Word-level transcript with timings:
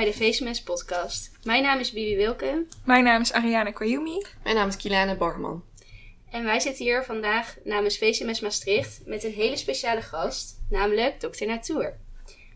Bij 0.00 0.10
de 0.10 0.16
VSMS 0.16 0.62
podcast. 0.62 1.30
Mijn 1.44 1.62
naam 1.62 1.78
is 1.78 1.92
Bibi 1.92 2.16
Wilke. 2.16 2.66
Mijn 2.84 3.04
naam 3.04 3.20
is 3.20 3.32
Ariane 3.32 3.72
Koyumi. 3.72 4.22
Mijn 4.42 4.56
naam 4.56 4.68
is 4.68 4.76
Kilane 4.76 5.16
Barman. 5.16 5.64
En 6.30 6.44
wij 6.44 6.60
zitten 6.60 6.84
hier 6.84 7.04
vandaag 7.04 7.56
namens 7.64 7.98
VCMS 7.98 8.40
Maastricht 8.40 9.02
met 9.06 9.24
een 9.24 9.32
hele 9.32 9.56
speciale 9.56 10.02
gast, 10.02 10.60
namelijk 10.70 11.18
Dr. 11.18 11.46
Natuur. 11.46 11.96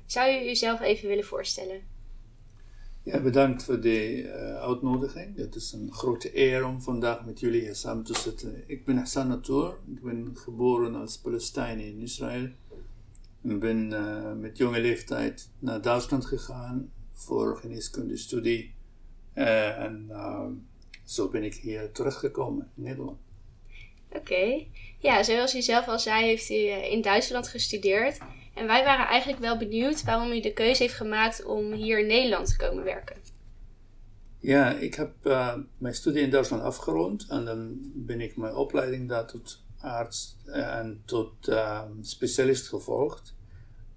Zou 0.06 0.30
u 0.30 0.50
uzelf 0.50 0.80
even 0.80 1.08
willen 1.08 1.24
voorstellen? 1.24 1.80
Ja, 3.02 3.20
bedankt 3.20 3.64
voor 3.64 3.80
de 3.80 4.22
uh, 4.22 4.62
uitnodiging. 4.62 5.36
Het 5.36 5.54
is 5.54 5.72
een 5.72 5.92
grote 5.92 6.38
eer 6.38 6.66
om 6.66 6.82
vandaag 6.82 7.24
met 7.24 7.40
jullie 7.40 7.60
hier 7.60 7.74
samen 7.74 8.04
te 8.04 8.18
zitten. 8.18 8.64
Ik 8.66 8.84
ben 8.84 8.96
Hassan 8.96 9.28
Natour. 9.28 9.78
Ik 9.94 10.02
ben 10.02 10.30
geboren 10.34 10.94
als 10.94 11.18
Palestijn 11.18 11.78
in 11.78 12.00
Israël. 12.00 12.48
Ik 13.42 13.60
ben 13.60 13.90
uh, 13.90 14.32
met 14.32 14.56
jonge 14.56 14.80
leeftijd 14.80 15.50
naar 15.58 15.82
Duitsland 15.82 16.24
gegaan 16.24 16.92
voor 17.14 17.56
geneeskundestudie. 17.56 18.74
Uh, 19.34 19.78
en 19.78 20.10
zo 21.04 21.28
ben 21.28 21.42
ik 21.42 21.54
hier 21.54 21.92
teruggekomen 21.92 22.70
in 22.76 22.82
Nederland. 22.82 23.18
Oké. 24.08 24.66
Ja, 24.98 25.22
zoals 25.22 25.54
u 25.54 25.62
zelf 25.62 25.88
al 25.88 25.98
zei, 25.98 26.24
heeft 26.24 26.50
u 26.50 26.68
in 26.92 27.02
Duitsland 27.02 27.48
gestudeerd. 27.48 28.18
En 28.54 28.66
wij 28.66 28.84
waren 28.84 29.06
eigenlijk 29.06 29.40
wel 29.40 29.56
benieuwd 29.56 30.04
waarom 30.04 30.32
u 30.32 30.40
de 30.40 30.52
keuze 30.52 30.82
heeft 30.82 30.94
gemaakt 30.94 31.44
om 31.44 31.72
hier 31.72 31.98
in 31.98 32.06
Nederland 32.06 32.46
te 32.46 32.56
komen 32.56 32.84
werken. 32.84 33.16
Ja, 34.38 34.70
ik 34.70 34.94
heb 34.94 35.12
uh, 35.22 35.54
mijn 35.78 35.94
studie 35.94 36.22
in 36.22 36.30
Duitsland 36.30 36.62
afgerond 36.62 37.26
en 37.28 37.44
dan 37.44 37.78
ben 37.94 38.20
ik 38.20 38.36
mijn 38.36 38.54
opleiding 38.54 39.08
daar 39.08 39.26
tot 39.26 39.62
arts 39.80 40.36
en 40.46 41.02
tot 41.04 41.48
uh, 41.48 41.82
specialist 42.00 42.68
gevolgd. 42.68 43.34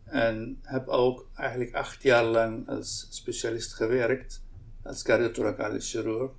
En 0.08 0.60
heb 0.62 0.88
ook 0.88 1.30
eigenlijk 1.36 1.74
acht 1.74 2.04
jaar 2.04 2.24
lang 2.24 2.70
als 2.70 3.08
specialist 3.10 3.74
gewerkt, 3.74 4.44
als 4.84 5.04
cardiothoracale 5.04 5.80
chirurg. 5.80 6.32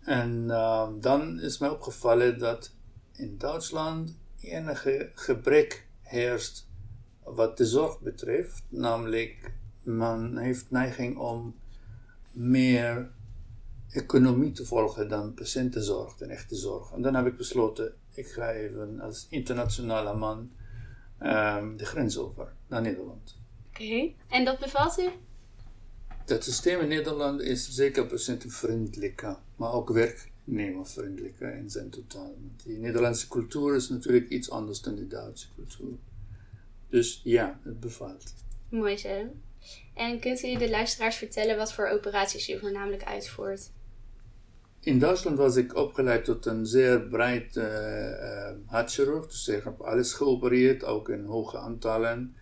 En 0.00 0.44
uh, 0.48 0.88
dan 1.00 1.40
is 1.40 1.58
mij 1.58 1.68
opgevallen 1.68 2.38
dat 2.38 2.74
in 3.12 3.38
Duitsland 3.38 4.18
enige 4.40 5.10
gebrek 5.14 5.86
heerst 6.02 6.68
wat 7.22 7.56
de 7.56 7.66
zorg 7.66 8.00
betreft. 8.00 8.62
Namelijk, 8.68 9.52
men 9.82 10.36
heeft 10.36 10.70
neiging 10.70 11.16
om 11.16 11.54
meer 12.32 13.10
economie 13.90 14.52
te 14.52 14.66
volgen 14.66 15.08
dan 15.08 15.34
patiëntenzorg 15.34 16.20
en 16.20 16.30
echte 16.30 16.56
zorg. 16.56 16.92
En 16.92 17.02
dan 17.02 17.14
heb 17.14 17.26
ik 17.26 17.36
besloten, 17.36 17.94
ik 18.12 18.26
ga 18.26 18.50
even 18.50 19.00
als 19.00 19.26
internationale 19.30 20.16
man 20.16 20.50
um, 21.22 21.76
de 21.76 21.84
grens 21.84 22.18
over 22.18 22.52
naar 22.66 22.82
Nederland. 22.82 23.38
Oké, 23.68 23.82
okay. 23.82 24.16
en 24.28 24.44
dat 24.44 24.58
bevalt 24.58 24.98
u? 24.98 25.08
Het 26.26 26.44
systeem 26.44 26.80
in 26.80 26.88
Nederland 26.88 27.40
is 27.40 27.70
zeker 27.70 28.06
patiëntenvriendelijker, 28.06 29.36
maar 29.56 29.72
ook 29.72 29.90
werknemervriendelijker 29.92 31.54
in 31.54 31.70
zijn 31.70 31.90
totaal. 31.90 32.34
Die 32.64 32.78
Nederlandse 32.78 33.28
cultuur 33.28 33.74
is 33.74 33.88
natuurlijk 33.88 34.28
iets 34.28 34.50
anders 34.50 34.80
dan 34.80 34.94
de 34.94 35.06
Duitse 35.06 35.46
cultuur. 35.54 35.96
Dus 36.88 37.20
ja, 37.24 37.60
het 37.62 37.80
bevalt. 37.80 38.34
Mooi 38.68 38.96
zo. 38.96 39.26
En 39.94 40.20
kunt 40.20 40.42
u 40.42 40.56
de 40.56 40.70
luisteraars 40.70 41.16
vertellen 41.16 41.56
wat 41.56 41.72
voor 41.72 41.88
operaties 41.88 42.48
u 42.48 42.58
voornamelijk 42.58 43.04
uitvoert? 43.04 43.70
In 44.82 44.98
Duitsland 44.98 45.38
was 45.38 45.56
ik 45.56 45.76
opgeleid 45.76 46.24
tot 46.24 46.46
een 46.46 46.66
zeer 46.66 47.00
breed 47.00 47.56
uh, 47.56 48.50
hartchirurg. 48.66 49.26
Dus 49.26 49.48
ik 49.48 49.64
heb 49.64 49.80
alles 49.80 50.12
geopereerd, 50.12 50.84
ook 50.84 51.08
in 51.08 51.24
hoge 51.24 51.58
aantallen. 51.58 52.34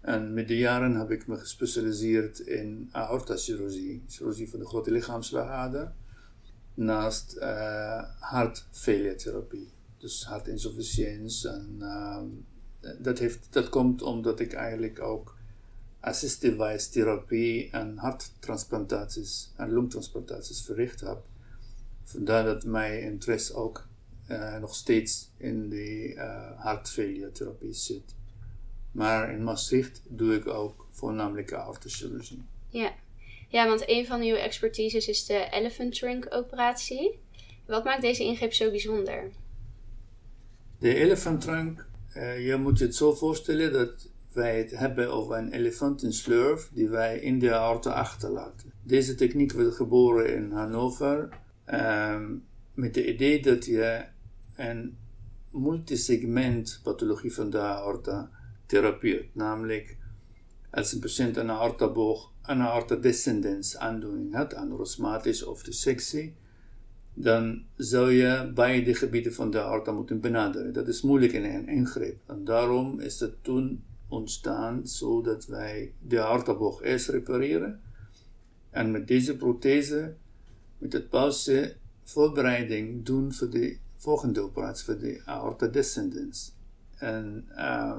En 0.00 0.34
met 0.34 0.48
de 0.48 0.56
jaren 0.56 0.94
heb 0.94 1.10
ik 1.10 1.26
me 1.26 1.36
gespecialiseerd 1.36 2.38
in 2.38 2.88
aortachirurgie, 2.92 4.04
chirurgie 4.08 4.50
van 4.50 4.58
de 4.58 4.66
grote 4.66 4.90
lichaamslagader, 4.90 5.92
naast 6.74 7.36
uh, 7.36 8.02
hartfailure 8.18 9.44
Dus 9.98 10.24
hartinsufficiëntie 10.24 11.48
en 11.48 11.82
dat, 12.98 13.18
heeft, 13.18 13.46
dat 13.50 13.68
komt 13.68 14.02
omdat 14.02 14.40
ik 14.40 14.52
eigenlijk 14.52 15.00
ook 15.00 15.36
assisted 16.00 16.92
therapie 16.92 17.70
en 17.70 17.96
harttransplantaties 17.96 19.52
en 19.56 19.72
longtransplantaties 19.72 20.62
verricht 20.64 21.00
heb. 21.00 21.22
Vandaar 22.04 22.44
dat 22.44 22.64
mijn 22.64 23.02
interesse 23.02 23.54
ook 23.54 23.86
uh, 24.30 24.58
nog 24.58 24.74
steeds 24.74 25.30
in 25.36 25.68
de 25.68 26.12
uh, 26.64 27.30
therapie 27.32 27.72
zit. 27.72 28.14
Maar 28.92 29.32
in 29.32 29.44
Maastricht 29.44 30.02
doe 30.08 30.34
ik 30.34 30.46
ook 30.46 30.88
voornamelijk 30.90 31.52
aortochirurgie. 31.52 32.42
Ja. 32.68 32.94
ja, 33.48 33.68
want 33.68 33.88
een 33.88 34.06
van 34.06 34.20
uw 34.20 34.34
expertises 34.34 35.08
is 35.08 35.26
de 35.26 35.48
elephant 35.50 35.94
trunk 35.94 36.26
operatie. 36.30 37.18
Wat 37.66 37.84
maakt 37.84 38.02
deze 38.02 38.24
ingreep 38.24 38.52
zo 38.52 38.70
bijzonder? 38.70 39.30
De 40.78 40.94
elephant 40.94 41.40
trunk 41.40 41.86
uh, 42.16 42.46
je 42.46 42.56
moet 42.56 42.78
je 42.78 42.84
het 42.84 42.94
zo 42.94 43.14
voorstellen 43.14 43.72
dat 43.72 44.08
wij 44.32 44.58
het 44.58 44.70
hebben 44.70 45.12
over 45.12 45.38
een 45.38 45.52
elefantenslurf 45.52 46.70
die 46.72 46.88
wij 46.88 47.18
in 47.18 47.38
de 47.38 47.54
aorta 47.54 47.90
achterlaten. 47.90 48.72
Deze 48.82 49.14
techniek 49.14 49.52
werd 49.52 49.74
geboren 49.74 50.34
in 50.34 50.52
Hannover 50.52 51.28
um, 51.72 52.44
met 52.74 52.94
het 52.94 53.06
idee 53.06 53.42
dat 53.42 53.64
je 53.64 54.04
een 54.56 54.96
multisegment 55.50 56.80
pathologie 56.82 57.34
van 57.34 57.50
de 57.50 57.60
aorta 57.60 58.30
therapieert. 58.66 59.34
Namelijk 59.34 59.96
als 60.70 60.92
een 60.92 61.00
patiënt 61.00 61.36
een 61.36 61.50
aortaboog, 61.50 62.32
een 62.42 62.60
aorta 62.60 62.94
descendens 62.94 63.76
aandoening 63.76 64.34
had, 64.34 64.54
aneurysmatisch 64.54 65.44
of 65.44 65.62
dissectie, 65.62 66.34
dan 67.14 67.64
zou 67.76 68.12
je 68.12 68.50
beide 68.54 68.94
gebieden 68.94 69.34
van 69.34 69.50
de 69.50 69.62
aorta 69.62 69.92
moeten 69.92 70.20
benaderen. 70.20 70.72
Dat 70.72 70.88
is 70.88 71.02
moeilijk 71.02 71.32
in 71.32 71.44
een 71.44 71.68
ingreep. 71.68 72.20
En 72.26 72.44
daarom 72.44 73.00
is 73.00 73.20
het 73.20 73.44
toen 73.44 73.84
ontstaan 74.08 74.86
zodat 74.86 75.46
wij 75.46 75.92
de 76.00 76.22
aortaboog 76.22 76.82
eerst 76.82 77.08
repareren. 77.08 77.80
En 78.70 78.90
met 78.90 79.08
deze 79.08 79.36
prothese, 79.36 80.14
met 80.84 80.92
het 80.92 81.08
pauze, 81.08 81.76
voorbereiding 82.04 83.04
doen 83.04 83.32
voor 83.32 83.50
de 83.50 83.76
volgende 83.96 84.40
operatie, 84.40 84.84
voor 84.84 84.98
de 84.98 85.22
aorta 85.24 85.66
descendens. 85.66 86.54
En 86.94 87.48
uh, 87.50 87.98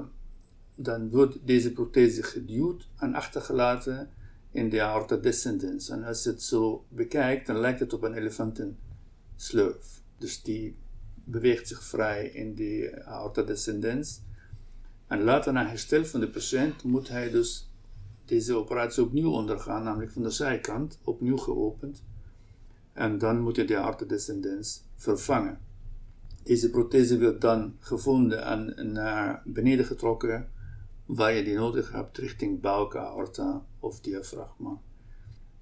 dan 0.76 1.10
wordt 1.10 1.38
deze 1.46 1.74
prothese 1.74 2.24
geduwd 2.24 2.88
en 2.98 3.14
achtergelaten 3.14 4.10
in 4.52 4.70
de 4.70 4.82
aorta 4.82 5.16
descendens. 5.16 5.90
En 5.90 6.04
als 6.04 6.24
je 6.24 6.30
het 6.30 6.44
zo 6.44 6.86
bekijkt, 6.90 7.48
dan 7.48 7.58
lijkt 7.58 7.80
het 7.80 7.94
op 7.94 8.04
een 8.04 8.14
elefanten 8.14 8.78
slurf. 9.36 10.02
Dus 10.18 10.42
die 10.42 10.76
beweegt 11.24 11.68
zich 11.68 11.84
vrij 11.84 12.28
in 12.28 12.54
die 12.54 13.04
aorta 13.04 13.42
descendens. 13.42 14.22
En 15.08 15.22
later 15.24 15.54
na 15.54 15.68
herstel 15.68 16.06
van 16.06 16.20
de 16.20 16.30
patiënt 16.30 16.84
moet 16.84 17.10
hij 17.10 17.30
dus 17.30 17.70
deze 18.26 18.56
operatie 18.56 19.04
opnieuw 19.04 19.32
ondergaan, 19.32 19.84
namelijk 19.84 20.12
van 20.12 20.24
de 20.24 20.30
zijkant, 20.30 21.00
opnieuw 21.04 21.38
geopend. 21.38 22.04
En 22.96 23.18
dan 23.18 23.40
moet 23.40 23.56
hij 23.56 23.66
de 23.66 23.78
aorta 23.78 24.06
descendens 24.06 24.84
vervangen. 24.96 25.60
Deze 26.44 26.70
prothese 26.70 27.20
wordt 27.20 27.42
dan 27.42 27.76
gevonden 27.80 28.44
en 28.44 28.92
naar 28.92 29.42
beneden 29.46 29.86
getrokken, 29.86 30.50
waar 31.06 31.34
je 31.34 31.44
die 31.44 31.56
nodig 31.56 31.92
hebt, 31.92 32.18
richting 32.18 32.62
buik, 32.62 32.96
aorta 32.96 33.66
of 33.80 34.00
diafragma. 34.00 34.82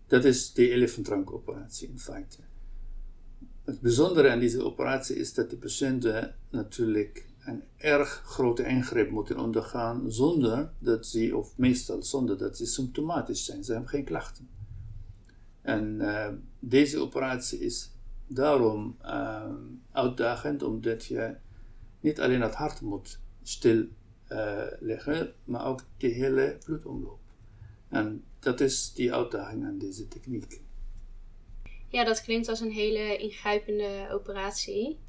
Dat 0.07 0.25
is 0.25 0.53
de 0.53 0.69
elefantrankoperatie 0.69 1.87
in 1.87 1.99
feite. 1.99 2.37
Het 3.63 3.81
bijzondere 3.81 4.29
aan 4.29 4.39
deze 4.39 4.63
operatie 4.63 5.15
is 5.15 5.33
dat 5.33 5.49
de 5.49 5.57
patiënten 5.57 6.35
natuurlijk 6.49 7.27
een 7.45 7.63
erg 7.77 8.23
grote 8.25 8.65
ingreep 8.65 9.11
moeten 9.11 9.39
ondergaan 9.39 10.11
zonder 10.11 10.71
dat 10.79 11.05
ze, 11.05 11.37
of 11.37 11.57
meestal 11.57 12.03
zonder 12.03 12.37
dat 12.37 12.57
ze 12.57 12.65
symptomatisch 12.65 13.45
zijn. 13.45 13.63
Ze 13.63 13.71
hebben 13.71 13.89
geen 13.89 14.03
klachten. 14.03 14.49
En 15.63 15.97
uh, 16.01 16.27
deze 16.59 16.99
operatie 16.99 17.59
is 17.59 17.91
daarom 18.27 18.97
uh, 19.01 19.53
uitdagend, 19.91 20.63
omdat 20.63 21.05
je 21.05 21.35
niet 21.99 22.19
alleen 22.19 22.41
het 22.41 22.55
hart 22.55 22.81
moet 22.81 23.19
stilleggen, 23.43 25.27
uh, 25.27 25.33
maar 25.43 25.65
ook 25.65 25.83
de 25.97 26.07
hele 26.07 26.57
bloedomloop. 26.65 27.19
En 27.89 28.23
dat 28.39 28.61
is 28.61 28.93
die 28.93 29.13
uitdaging 29.13 29.65
aan 29.65 29.77
deze 29.77 30.07
techniek. 30.07 30.61
Ja, 31.87 32.03
dat 32.03 32.21
klinkt 32.21 32.47
als 32.47 32.59
een 32.59 32.71
hele 32.71 33.17
ingrijpende 33.17 34.07
operatie. 34.11 34.99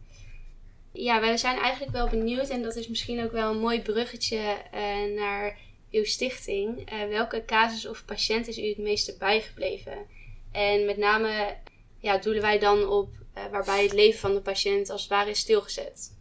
Ja, 0.92 1.20
wij 1.20 1.36
zijn 1.36 1.58
eigenlijk 1.58 1.92
wel 1.92 2.08
benieuwd, 2.08 2.48
en 2.48 2.62
dat 2.62 2.76
is 2.76 2.88
misschien 2.88 3.24
ook 3.24 3.32
wel 3.32 3.50
een 3.50 3.60
mooi 3.60 3.82
bruggetje 3.82 4.56
uh, 4.74 5.16
naar 5.16 5.58
uw 5.90 6.04
stichting. 6.04 6.92
Uh, 6.92 7.08
welke 7.08 7.44
casus 7.44 7.86
of 7.86 8.04
patiënt 8.04 8.48
is 8.48 8.58
u 8.58 8.68
het 8.68 8.78
meeste 8.78 9.16
bijgebleven? 9.18 10.06
En 10.54 10.84
met 10.84 10.96
name 10.96 11.56
ja, 11.98 12.18
doelen 12.18 12.42
wij 12.42 12.58
dan 12.58 12.88
op 12.88 13.14
uh, 13.36 13.46
waarbij 13.50 13.82
het 13.82 13.92
leven 13.92 14.20
van 14.20 14.34
de 14.34 14.40
patiënt 14.40 14.90
als 14.90 15.00
het 15.00 15.10
ware 15.10 15.30
is 15.30 15.38
stilgezet. 15.38 16.12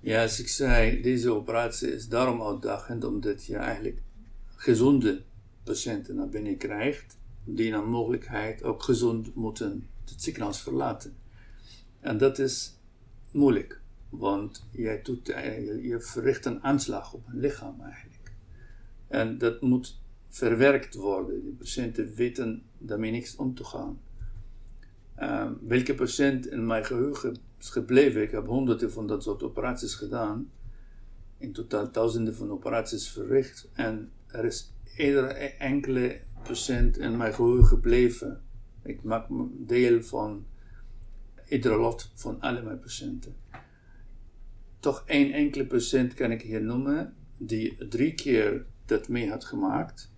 Ja, 0.00 0.22
als 0.22 0.40
ik 0.40 0.48
zei, 0.48 1.00
deze 1.00 1.32
operatie 1.32 1.94
is 1.94 2.08
daarom 2.08 2.42
uitdagend, 2.42 3.04
omdat 3.04 3.44
je 3.44 3.56
eigenlijk 3.56 4.02
gezonde 4.56 5.22
patiënten 5.64 6.16
naar 6.16 6.28
binnen 6.28 6.56
krijgt, 6.56 7.16
die 7.44 7.70
naar 7.70 7.86
mogelijkheid 7.86 8.62
ook 8.62 8.82
gezond 8.82 9.34
moeten 9.34 9.88
het 10.04 10.22
ziekenhuis 10.22 10.60
verlaten. 10.60 11.16
En 12.00 12.18
dat 12.18 12.38
is 12.38 12.78
moeilijk, 13.30 13.80
want 14.08 14.66
jij 14.70 15.02
doet, 15.02 15.26
je, 15.26 15.78
je 15.82 16.00
verricht 16.00 16.44
een 16.44 16.62
aanslag 16.62 17.12
op 17.12 17.26
een 17.26 17.40
lichaam 17.40 17.80
eigenlijk. 17.80 18.32
En 19.08 19.38
dat 19.38 19.60
moet 19.60 20.02
verwerkt 20.34 20.94
worden. 20.94 21.44
De 21.44 21.50
patiënten 21.58 22.14
weten 22.14 22.62
daarmee 22.78 23.10
niks 23.10 23.36
om 23.36 23.54
te 23.54 23.64
gaan. 23.64 24.00
Ehm, 25.14 25.52
welke 25.60 25.94
patiënt 25.94 26.46
in 26.46 26.66
mijn 26.66 26.84
geheugen 26.84 27.36
is 27.58 27.70
gebleven? 27.70 28.22
Ik 28.22 28.30
heb 28.30 28.46
honderden 28.46 28.92
van 28.92 29.06
dat 29.06 29.22
soort 29.22 29.42
operaties 29.42 29.94
gedaan. 29.94 30.50
In 31.38 31.52
totaal 31.52 31.92
duizenden 31.92 32.34
van 32.34 32.50
operaties 32.50 33.08
verricht. 33.08 33.68
En 33.72 34.10
er 34.26 34.44
is 34.44 34.72
iedere 34.96 35.32
enkele 35.58 36.20
patiënt 36.42 36.98
in 36.98 37.16
mijn 37.16 37.34
geheugen 37.34 37.66
gebleven. 37.66 38.42
Ik 38.82 39.02
maak 39.02 39.26
deel 39.52 40.02
van 40.02 40.46
iedere 41.48 41.76
lot 41.76 42.10
van 42.14 42.40
alle 42.40 42.62
mijn 42.62 42.80
patiënten. 42.80 43.36
Toch 44.80 45.02
één 45.06 45.32
enkele 45.32 45.66
patiënt 45.66 46.14
kan 46.14 46.30
ik 46.30 46.42
hier 46.42 46.62
noemen, 46.62 47.14
die 47.36 47.88
drie 47.88 48.14
keer 48.14 48.66
dat 48.84 49.08
mee 49.08 49.30
had 49.30 49.44
gemaakt. 49.44 50.12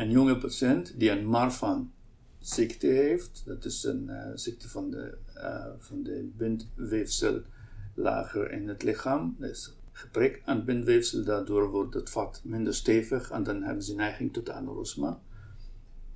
Een 0.00 0.10
jonge 0.10 0.38
patiënt 0.38 0.98
die 0.98 1.10
een 1.10 1.26
Marfan 1.26 1.92
ziekte 2.38 2.86
heeft. 2.86 3.42
Dat 3.46 3.64
is 3.64 3.84
een 3.84 4.06
uh, 4.08 4.26
ziekte 4.34 4.68
van 4.68 4.90
de, 4.90 5.18
uh, 5.36 5.66
van 5.78 6.02
de 6.02 6.30
bindweefsellager 6.36 8.50
in 8.50 8.68
het 8.68 8.82
lichaam. 8.82 9.36
Is 9.40 9.76
gebrek 9.92 10.42
aan 10.44 10.64
bindweefsel, 10.64 11.24
daardoor 11.24 11.70
wordt 11.70 11.94
het 11.94 12.10
vat 12.10 12.40
minder 12.44 12.74
stevig 12.74 13.30
en 13.30 13.42
dan 13.42 13.62
hebben 13.62 13.82
ze 13.82 13.94
neiging 13.94 14.32
tot 14.32 14.50
aneurysma. 14.50 15.20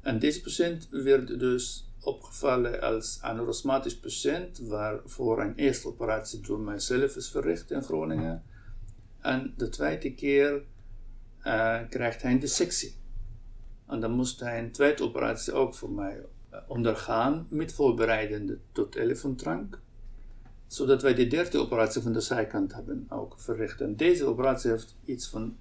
En 0.00 0.18
deze 0.18 0.40
patiënt 0.40 0.88
werd 0.90 1.38
dus 1.38 1.90
opgevallen 2.00 2.80
als 2.80 3.18
aneurysmatisch 3.20 3.98
patiënt, 3.98 4.58
waarvoor 4.58 5.40
een 5.40 5.54
eerste 5.54 5.88
operatie 5.88 6.40
door 6.40 6.60
mijzelf 6.60 7.16
is 7.16 7.30
verricht 7.30 7.70
in 7.70 7.82
Groningen. 7.82 8.42
En 9.20 9.54
de 9.56 9.68
tweede 9.68 10.14
keer 10.14 10.62
uh, 11.46 11.78
krijgt 11.88 12.22
hij 12.22 12.32
een 12.32 12.40
dissectie. 12.40 13.02
En 13.86 14.00
dan 14.00 14.12
moest 14.12 14.40
hij 14.40 14.58
een 14.58 14.72
tweede 14.72 15.02
operatie 15.02 15.52
ook 15.52 15.74
voor 15.74 15.90
mij 15.90 16.24
eh, 16.50 16.60
ondergaan, 16.66 17.46
met 17.50 17.72
voorbereidende 17.72 18.58
tot 18.72 18.94
elefantrank. 18.94 19.80
Zodat 20.66 21.02
wij 21.02 21.14
de 21.14 21.26
derde 21.26 21.58
operatie 21.58 22.02
van 22.02 22.12
de 22.12 22.20
zijkant 22.20 22.74
hebben 22.74 23.06
ook 23.08 23.40
verricht. 23.40 23.80
En 23.80 23.96
deze 23.96 24.24
operatie 24.24 24.70
heeft 24.70 24.96
iets 25.04 25.28
van 25.28 25.56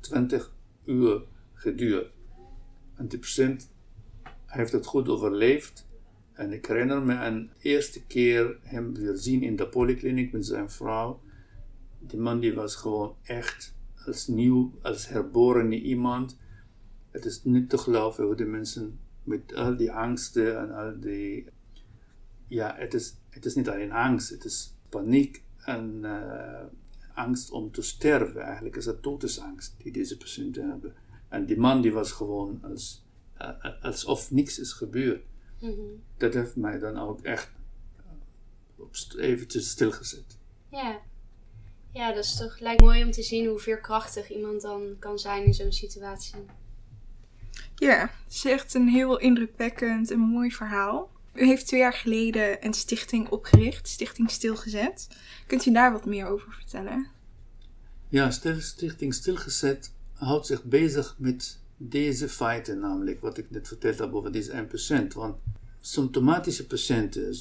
20 0.00 0.52
uur 0.84 1.22
geduurd. 1.52 2.10
En 2.94 3.08
de 3.08 3.18
patiënt 3.18 3.70
heeft 4.46 4.72
het 4.72 4.86
goed 4.86 5.08
overleefd. 5.08 5.86
En 6.32 6.52
ik 6.52 6.66
herinner 6.66 7.02
me 7.02 7.14
een 7.14 7.50
eerste 7.58 8.04
keer 8.06 8.58
hem 8.62 8.94
weer 8.94 9.16
zien 9.16 9.42
in 9.42 9.56
de 9.56 9.68
polykliniek 9.68 10.32
met 10.32 10.46
zijn 10.46 10.70
vrouw. 10.70 11.20
Die 11.98 12.18
man 12.18 12.40
die 12.40 12.54
was 12.54 12.74
gewoon 12.74 13.16
echt 13.22 13.74
als 14.06 14.26
nieuw, 14.26 14.72
als 14.82 15.08
herboren 15.08 15.72
iemand. 15.72 16.38
Het 17.12 17.24
is 17.24 17.44
niet 17.44 17.70
te 17.70 17.78
geloven 17.78 18.24
hoe 18.24 18.34
de 18.34 18.44
mensen 18.44 18.98
met 19.22 19.54
al 19.54 19.76
die 19.76 19.92
angsten 19.92 20.58
en 20.58 20.70
al 20.70 21.00
die. 21.00 21.46
Ja, 22.46 22.74
het 22.76 22.94
is, 22.94 23.14
het 23.28 23.44
is 23.44 23.54
niet 23.54 23.68
alleen 23.68 23.92
angst, 23.92 24.30
het 24.30 24.44
is 24.44 24.74
paniek 24.88 25.42
en 25.56 26.00
uh, 26.02 26.62
angst 27.14 27.50
om 27.50 27.72
te 27.72 27.82
sterven. 27.82 28.40
Eigenlijk 28.40 28.76
is 28.76 28.86
het 28.86 29.02
dodesangst 29.02 29.74
die 29.78 29.92
deze 29.92 30.16
patiënten 30.16 30.68
hebben. 30.68 30.94
En 31.28 31.46
die 31.46 31.58
man 31.58 31.80
die 31.80 31.92
was 31.92 32.12
gewoon 32.12 32.58
als, 32.62 33.04
uh, 33.40 33.82
alsof 33.82 34.30
niks 34.30 34.58
is 34.58 34.72
gebeurd. 34.72 35.22
Mm 35.60 35.74
-hmm. 35.74 36.02
Dat 36.16 36.34
heeft 36.34 36.56
mij 36.56 36.78
dan 36.78 36.98
ook 36.98 37.20
echt 37.20 37.50
eventjes 39.16 39.70
stilgezet. 39.70 40.38
Ja. 40.68 41.00
Ja, 41.92 42.12
dat 42.12 42.24
is 42.24 42.36
toch 42.36 42.58
lijkt 42.58 42.80
mooi 42.80 43.04
om 43.04 43.10
te 43.10 43.22
zien 43.22 43.46
hoe 43.46 43.58
veerkrachtig 43.58 44.30
iemand 44.30 44.62
dan 44.62 44.96
kan 44.98 45.18
zijn 45.18 45.44
in 45.44 45.54
zo'n 45.54 45.72
situatie. 45.72 46.34
Ja, 47.82 48.00
het 48.00 48.34
is 48.34 48.44
echt 48.44 48.74
een 48.74 48.88
heel 48.88 49.18
indrukwekkend 49.18 50.10
en 50.10 50.18
mooi 50.18 50.50
verhaal. 50.50 51.10
U 51.34 51.46
heeft 51.46 51.66
twee 51.66 51.80
jaar 51.80 51.92
geleden 51.92 52.66
een 52.66 52.74
stichting 52.74 53.28
opgericht, 53.28 53.88
Stichting 53.88 54.30
Stilgezet. 54.30 55.08
Kunt 55.46 55.66
u 55.66 55.72
daar 55.72 55.92
wat 55.92 56.04
meer 56.04 56.26
over 56.26 56.52
vertellen? 56.52 57.06
Ja, 58.08 58.30
Stichting 58.30 59.14
Stilgezet 59.14 59.92
houdt 60.12 60.46
zich 60.46 60.64
bezig 60.64 61.14
met 61.18 61.60
deze 61.76 62.28
feiten, 62.28 62.78
namelijk 62.78 63.20
wat 63.20 63.38
ik 63.38 63.50
net 63.50 63.68
verteld 63.68 63.98
heb 63.98 64.14
over 64.14 64.32
deze 64.32 64.66
1%. 65.10 65.14
Want 65.14 65.36
symptomatische 65.80 66.66
patiënten, 66.66 67.36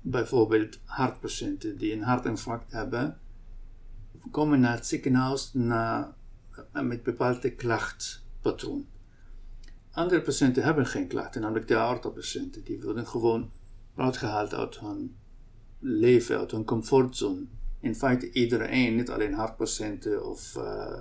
bijvoorbeeld 0.00 0.78
hartpatiënten 0.84 1.78
die 1.78 1.92
een 1.92 2.02
hartinfarct 2.02 2.72
hebben, 2.72 3.18
komen 4.30 4.60
naar 4.60 4.74
het 4.74 4.86
ziekenhuis 4.86 5.50
na, 5.52 6.14
met 6.72 7.02
bepaalde 7.02 7.50
klachtpatroon. 7.50 8.86
Andere 9.92 10.22
patiënten 10.22 10.62
hebben 10.62 10.86
geen 10.86 11.06
klachten, 11.06 11.40
namelijk 11.40 11.68
de 11.68 11.76
aortapatiënten. 11.76 12.64
Die 12.64 12.80
worden 12.82 13.06
gewoon 13.06 13.50
uitgehaald 13.96 14.54
uit 14.54 14.78
hun 14.78 15.16
leven, 15.78 16.38
uit 16.38 16.50
hun 16.50 16.64
comfortzone. 16.64 17.44
In 17.80 17.94
feite 17.94 18.32
iedereen, 18.32 18.96
niet 18.96 19.10
alleen 19.10 19.34
hartpatiënten 19.34 20.28
of 20.28 20.56
uh, 20.56 20.98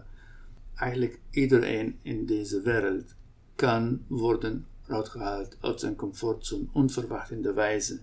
eigenlijk 0.75 1.19
iedereen 1.29 1.99
in 2.01 2.25
deze 2.25 2.61
wereld 2.61 3.15
kan 3.55 4.05
worden 4.07 4.65
uitgehaald 4.87 5.57
uit 5.61 5.79
zijn 5.79 5.95
comfortzone, 5.95 6.67
onverwacht 6.73 7.31
in 7.31 7.41
de 7.41 7.53
wijze. 7.53 7.99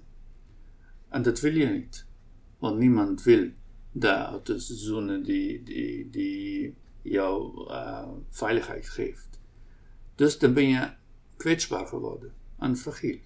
En 1.08 1.22
dat 1.22 1.40
wil 1.40 1.54
je 1.54 1.66
niet, 1.66 2.06
want 2.58 2.78
niemand 2.78 3.22
wil 3.22 3.50
daar 3.92 4.26
uit 4.26 4.46
de 4.46 4.58
zone 4.58 5.20
die, 5.20 5.62
die, 5.62 6.10
die 6.10 6.76
jou 7.02 7.68
uh, 7.70 8.08
veiligheid 8.30 8.88
geeft. 8.88 9.38
Dus 10.16 10.38
dan 10.38 10.54
ben 10.54 10.68
je 10.68 10.90
kwetsbaar 11.36 11.86
geworden 11.86 12.32
en 12.58 12.76
fragiel. 12.76 13.18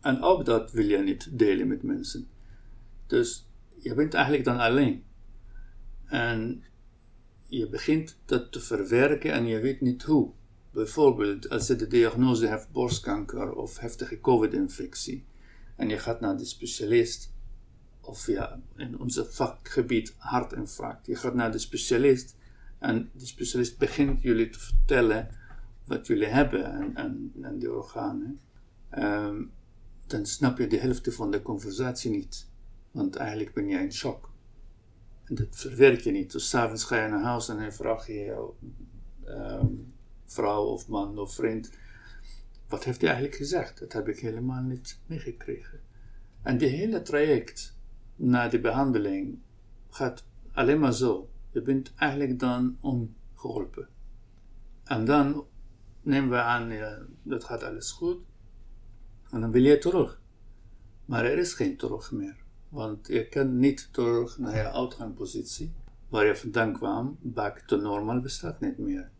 En 0.00 0.22
ook 0.22 0.44
dat 0.44 0.72
wil 0.72 0.84
je 0.84 0.98
niet 0.98 1.38
delen 1.38 1.68
met 1.68 1.82
mensen. 1.82 2.28
Dus 3.06 3.46
je 3.78 3.94
bent 3.94 4.14
eigenlijk 4.14 4.44
dan 4.44 4.58
alleen. 4.58 5.04
En 6.04 6.64
je 7.46 7.68
begint 7.68 8.18
dat 8.24 8.52
te 8.52 8.60
verwerken 8.60 9.32
en 9.32 9.46
je 9.46 9.60
weet 9.60 9.80
niet 9.80 10.02
hoe. 10.02 10.30
Bijvoorbeeld 10.70 11.48
als 11.48 11.66
je 11.66 11.76
de 11.76 11.86
diagnose 11.86 12.48
heeft 12.48 12.70
borstkanker 12.70 13.52
of 13.52 13.78
heftige 13.78 14.20
COVID-infectie 14.20 15.24
en 15.76 15.88
je 15.88 15.98
gaat 15.98 16.20
naar 16.20 16.36
de 16.36 16.44
specialist, 16.44 17.32
of 18.00 18.26
ja, 18.26 18.60
in 18.76 18.98
ons 18.98 19.20
vakgebied 19.28 20.14
hartinfarct, 20.16 21.06
je 21.06 21.16
gaat 21.16 21.34
naar 21.34 21.52
de 21.52 21.58
specialist 21.58 22.36
en 22.78 23.10
de 23.12 23.26
specialist 23.26 23.78
begint 23.78 24.22
jullie 24.22 24.50
te 24.50 24.58
vertellen 24.58 25.28
wat 25.88 26.06
jullie 26.06 26.26
hebben 26.26 26.64
en, 26.64 26.94
en, 26.96 27.32
en 27.42 27.58
die 27.58 27.72
organen, 27.72 28.40
um, 28.98 29.52
dan 30.06 30.26
snap 30.26 30.58
je 30.58 30.66
de 30.66 30.78
helft 30.78 31.14
van 31.14 31.30
de 31.30 31.42
conversatie 31.42 32.10
niet. 32.10 32.50
Want 32.90 33.16
eigenlijk 33.16 33.54
ben 33.54 33.68
je 33.68 33.78
in 33.78 33.92
shock. 33.92 34.30
En 35.24 35.34
dat 35.34 35.46
verwerk 35.50 36.00
je 36.00 36.10
niet. 36.10 36.32
Dus 36.32 36.48
s'avonds 36.48 36.84
ga 36.84 37.02
je 37.02 37.08
naar 37.08 37.22
huis 37.22 37.48
en 37.48 37.58
dan 37.58 37.72
vraag 37.72 38.06
je 38.06 38.12
je 38.12 38.48
um, 39.26 39.92
vrouw 40.24 40.64
of 40.64 40.88
man 40.88 41.18
of 41.18 41.34
vriend: 41.34 41.70
wat 42.68 42.84
heeft 42.84 43.00
hij 43.00 43.10
eigenlijk 43.10 43.38
gezegd? 43.38 43.78
Dat 43.78 43.92
heb 43.92 44.08
ik 44.08 44.18
helemaal 44.18 44.62
niet 44.62 45.00
meegekregen. 45.06 45.80
En 46.42 46.58
die 46.58 46.68
hele 46.68 47.02
traject 47.02 47.76
na 48.16 48.48
de 48.48 48.60
behandeling 48.60 49.38
gaat 49.90 50.24
alleen 50.52 50.78
maar 50.78 50.94
zo. 50.94 51.28
Je 51.50 51.62
bent 51.62 51.92
eigenlijk 51.94 52.38
dan 52.38 52.76
ongeholpen. 52.80 53.88
En 54.84 55.04
dan 55.04 55.44
nemen 56.08 56.30
we 56.30 56.36
aan, 56.36 56.72
dat 57.22 57.44
gaat 57.44 57.62
alles 57.62 57.90
goed. 57.90 58.18
En 59.30 59.40
dan 59.40 59.50
wil 59.50 59.62
je 59.62 59.78
terug. 59.78 60.20
Maar 61.04 61.24
er 61.24 61.38
is 61.38 61.52
geen 61.52 61.76
terug 61.76 62.12
meer. 62.12 62.36
Want 62.68 63.06
je 63.06 63.28
kan 63.28 63.58
niet 63.58 63.88
terug 63.92 64.38
naar 64.38 64.56
je 64.56 64.72
uitgangspositie, 64.72 65.72
waar 66.08 66.26
je 66.26 66.36
vandaan 66.36 66.72
kwam. 66.72 67.18
Back 67.20 67.58
to 67.58 67.76
normal 67.76 68.20
bestaat 68.20 68.60
niet 68.60 68.78
meer. 68.78 69.10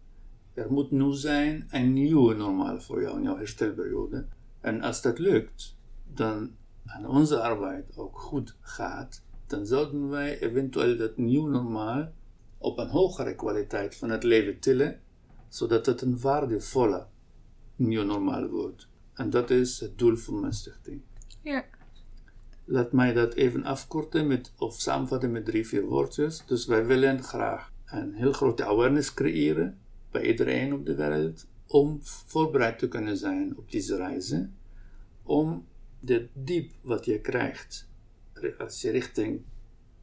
Er 0.55 0.73
moet 0.73 0.91
nu 0.91 1.13
zijn 1.13 1.67
een 1.71 1.93
nieuwe 1.93 2.35
normaal 2.35 2.81
voor 2.81 3.03
jou 3.03 3.17
in 3.17 3.23
jouw 3.23 3.37
herstelperiode. 3.37 4.27
En 4.61 4.81
als 4.81 5.03
dat 5.03 5.19
lukt, 5.19 5.77
dan 6.13 6.51
en 6.85 7.07
onze 7.07 7.41
arbeid 7.43 7.97
ook 7.97 8.19
goed 8.19 8.57
gaat, 8.61 9.23
dan 9.47 9.67
zouden 9.67 10.09
wij 10.09 10.41
eventueel 10.41 10.97
dat 10.97 11.17
nieuwe 11.17 11.51
normaal 11.51 12.13
op 12.59 12.79
een 12.79 12.89
hogere 12.89 13.35
kwaliteit 13.35 13.97
van 13.97 14.11
het 14.11 14.23
leven 14.23 14.59
tillen 14.59 15.01
zodat 15.49 15.87
het 15.87 16.01
een 16.01 16.21
waardevolle 16.21 17.07
nieuw 17.77 18.03
normaal 18.03 18.49
wordt. 18.49 18.89
En 19.15 19.31
dat 19.31 19.51
is 19.51 19.81
het 19.81 19.99
doel 19.99 20.17
van 20.17 20.41
mijn 20.41 20.53
stichting. 20.53 21.01
Ja. 21.43 21.65
Laat 22.65 22.93
mij 22.93 23.13
dat 23.13 23.35
even 23.35 23.65
afkorten 23.65 24.27
met, 24.27 24.53
of 24.57 24.81
samenvatten 24.81 25.33
met 25.33 25.45
drie, 25.45 25.67
vier 25.67 25.85
woordjes. 25.85 26.43
Dus 26.47 26.67
wij 26.67 26.87
willen 26.87 27.23
graag 27.23 27.73
een 27.87 28.15
heel 28.15 28.33
grote 28.33 28.65
awareness 28.65 29.15
creëren 29.15 29.79
bij 30.11 30.27
iedereen 30.27 30.73
op 30.73 30.87
de 30.87 30.95
wereld 30.95 31.47
om 31.67 31.99
voorbereid 32.03 32.79
te 32.79 32.89
kunnen 32.89 33.17
zijn 33.17 33.57
op 33.57 33.71
deze 33.71 33.97
reizen, 33.97 34.57
om 35.23 35.67
de 36.01 36.29
diep 36.33 36.73
wat 36.81 37.05
je 37.05 37.21
krijgt 37.21 37.89
als 38.59 38.81
je 38.81 38.91
richting 38.91 39.43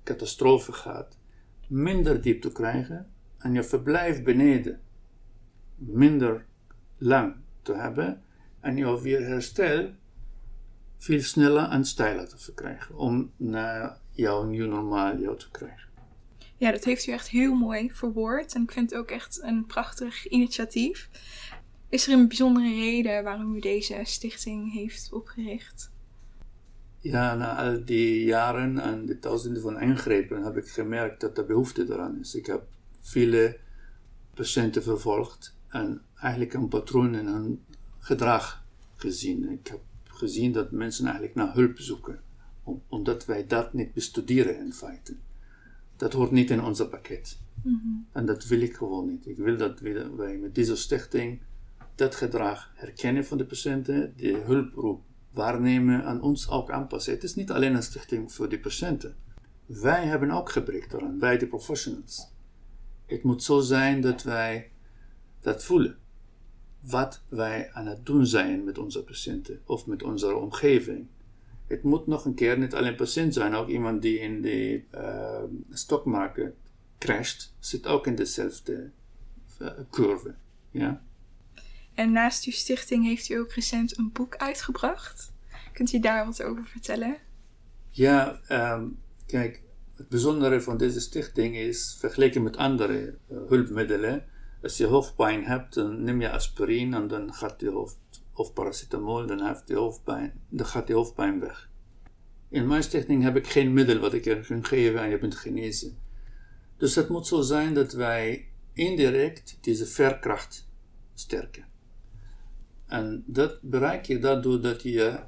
catastrofe 0.04 0.72
gaat, 0.72 1.18
minder 1.68 2.22
diep 2.22 2.42
te 2.42 2.52
krijgen 2.52 3.10
en 3.38 3.54
je 3.54 3.64
verblijf 3.64 4.24
beneden 4.24 4.80
minder 5.76 6.46
lang 6.98 7.36
te 7.62 7.74
hebben 7.74 8.24
en 8.60 8.78
je 8.78 9.02
weer 9.02 9.26
herstel 9.28 9.90
veel 10.98 11.22
sneller 11.22 11.70
en 11.70 11.86
steiler 11.86 12.30
te 12.30 12.38
verkrijgen 12.38 12.98
om 12.98 13.32
naar 13.38 13.98
jouw 14.12 14.44
nieuw 14.44 14.68
normaal 14.68 15.18
jou 15.18 15.38
te 15.38 15.52
krijgen. 15.52 15.90
Ja, 16.58 16.72
dat 16.72 16.84
heeft 16.84 17.08
u 17.08 17.12
echt 17.12 17.30
heel 17.30 17.54
mooi 17.54 17.92
verwoord 17.92 18.54
en 18.54 18.62
ik 18.62 18.72
vind 18.72 18.90
het 18.90 19.00
ook 19.00 19.12
echt 19.12 19.42
een 19.42 19.66
prachtig 19.66 20.28
initiatief. 20.28 21.10
Is 21.90 22.08
er 22.08 22.14
een 22.14 22.28
bijzondere 22.28 22.76
reden 22.76 23.24
waarom 23.24 23.56
u 23.56 23.60
deze 23.60 24.00
stichting 24.04 24.74
heeft 24.74 25.14
opgericht? 25.14 25.92
Ja, 27.00 27.36
na 27.36 27.56
al 27.56 27.86
die 27.86 28.24
jaren 28.24 28.80
en 28.80 29.06
de 29.06 29.20
duizenden 29.20 29.62
van 29.62 29.82
ingrepen 29.82 30.44
heb 30.44 30.58
ik 30.58 30.68
gemerkt 30.68 31.22
dat 31.22 31.38
er 31.38 31.46
behoefte 31.46 31.86
eraan 31.90 32.20
is. 32.20 32.36
Ik 32.36 32.46
heb 32.46 32.64
vele 33.00 33.58
patiënten 34.34 34.84
vervolgd 34.84 35.55
en 35.76 36.02
eigenlijk 36.16 36.54
een 36.54 36.68
patroon 36.68 37.16
in 37.16 37.26
hun 37.26 37.64
gedrag 38.00 38.64
gezien. 38.96 39.50
Ik 39.52 39.68
heb 39.68 39.80
gezien 40.04 40.52
dat 40.52 40.72
mensen 40.72 41.06
eigenlijk 41.06 41.36
naar 41.36 41.54
hulp 41.54 41.80
zoeken, 41.80 42.20
omdat 42.88 43.26
wij 43.26 43.48
dat 43.48 43.74
niet 43.74 43.94
bestuderen 43.94 44.60
in 44.60 44.74
feite. 44.74 45.16
Dat 45.96 46.14
hoort 46.14 46.32
niet 46.32 46.50
in 46.50 46.64
ons 46.64 46.88
pakket. 46.88 47.38
Mm 47.64 48.08
En 48.12 48.26
dat 48.26 48.46
wil 48.46 48.62
ik 48.62 48.76
gewoon 48.76 49.08
niet. 49.08 49.28
Ik 49.28 49.38
wil 49.38 49.58
dat 49.58 49.80
wij 50.16 50.38
met 50.38 50.56
deze 50.56 50.76
stichting 50.76 51.42
dat 51.96 52.16
gedrag 52.16 52.72
herkennen 52.76 53.26
van 53.26 53.38
de 53.38 53.46
patiënten, 53.46 54.14
die 54.16 54.36
hulproep 54.36 55.02
waarnemen 55.32 56.06
en 56.06 56.22
ons 56.22 56.50
ook 56.50 56.72
aanpassen. 56.72 57.14
Het 57.14 57.24
is 57.24 57.36
niet 57.36 57.52
alleen 57.52 57.76
een 57.76 57.84
stichting 57.84 58.34
voor 58.34 58.50
de 58.50 58.60
patiënten. 58.60 59.16
Wij 59.66 60.06
hebben 60.06 60.32
ook 60.32 60.52
gebrek 60.52 60.92
daaraan, 60.92 61.20
wij 61.20 61.38
de 61.38 61.48
professionals. 61.48 62.28
Het 63.06 63.24
moet 63.24 63.44
zo 63.44 63.60
zijn 63.60 64.02
dat 64.02 64.24
wij 64.24 64.72
dat 65.46 65.64
voelen. 65.64 65.98
Wat 66.80 67.24
wij 67.30 67.72
aan 67.74 67.86
het 67.86 68.06
doen 68.06 68.26
zijn 68.26 68.64
met 68.64 68.78
onze 68.78 69.04
patiënten 69.04 69.62
of 69.66 69.86
met 69.86 70.04
onze 70.04 70.36
omgeving. 70.36 71.08
Het 71.68 71.84
moet 71.84 72.08
nog 72.08 72.26
een 72.26 72.34
keer 72.34 72.58
niet 72.58 72.74
alleen 72.74 72.96
patiënt 72.96 73.34
zijn, 73.34 73.54
ook 73.54 73.68
iemand 73.68 74.02
die 74.02 74.20
in 74.20 74.42
de 74.42 74.84
uh, 74.96 75.44
stokmarkt 75.70 76.42
crasht, 76.98 77.56
zit 77.60 77.88
ook 77.88 78.08
in 78.08 78.16
dezelfde 78.16 78.92
uh, 79.62 79.70
curve. 79.92 80.36
Ja? 80.72 81.02
En 81.94 82.12
naast 82.12 82.46
uw 82.46 82.52
stichting 82.52 83.06
heeft 83.06 83.30
u 83.30 83.36
ook 83.36 83.52
recent 83.52 83.98
een 83.98 84.12
boek 84.14 84.36
uitgebracht. 84.36 85.34
Kunt 85.74 85.94
u 85.94 86.00
daar 86.00 86.26
wat 86.26 86.44
over 86.44 86.66
vertellen? 86.66 87.18
Ja, 87.90 88.42
um, 88.50 89.00
kijk, 89.26 89.62
het 89.96 90.10
bijzondere 90.10 90.62
van 90.62 90.78
deze 90.78 91.00
stichting 91.00 91.56
is, 91.56 91.96
vergeleken 92.00 92.44
met 92.44 92.58
andere 92.58 93.18
uh, 93.32 93.38
hulpmiddelen, 93.48 94.26
als 94.66 94.78
je 94.78 94.86
hoofdpijn 94.86 95.44
hebt, 95.44 95.74
dan 95.74 96.04
neem 96.04 96.22
je 96.22 96.32
aspirine 96.32 96.96
en 96.96 97.08
dan 97.08 97.34
gaat 97.34 97.62
je 97.62 97.70
hoofd, 97.70 97.98
of 98.34 98.54
paracetamol, 98.54 99.26
dan, 99.26 99.46
heeft 99.46 99.68
je 99.68 99.76
hoofdpijn, 99.76 100.42
dan 100.50 100.66
gaat 100.66 100.88
je 100.88 100.94
hoofdpijn 100.94 101.40
weg. 101.40 101.70
In 102.50 102.68
mijn 102.68 102.84
stichting 102.84 103.24
heb 103.24 103.36
ik 103.36 103.48
geen 103.48 103.74
middel 103.74 104.00
wat 104.00 104.14
ik 104.14 104.24
je 104.24 104.40
kan 104.40 104.66
geven 104.66 105.00
en 105.00 105.10
je 105.10 105.20
bent 105.20 105.36
genezen. 105.36 105.98
Dus 106.78 106.96
het 106.96 107.10
moet 107.10 107.28
zo 107.28 107.42
zijn 107.42 107.74
dat 107.74 107.94
wij 107.94 108.48
indirect 108.74 109.58
deze 109.62 109.86
verkracht 109.86 110.70
sterken. 111.14 111.66
En 112.86 113.24
dat 113.28 113.62
bereik 113.62 114.06
je 114.06 114.20
daardoor 114.20 114.62
dat 114.62 114.82
je 114.82 115.20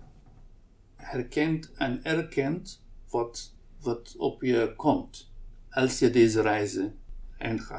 herkent 0.96 1.72
en 1.74 2.04
erkent 2.04 2.84
wat, 3.10 3.56
wat 3.82 4.16
op 4.18 4.42
je 4.42 4.74
komt 4.76 5.32
als 5.70 6.00
je 6.00 6.10
deze 6.10 6.42
reizen 6.42 7.00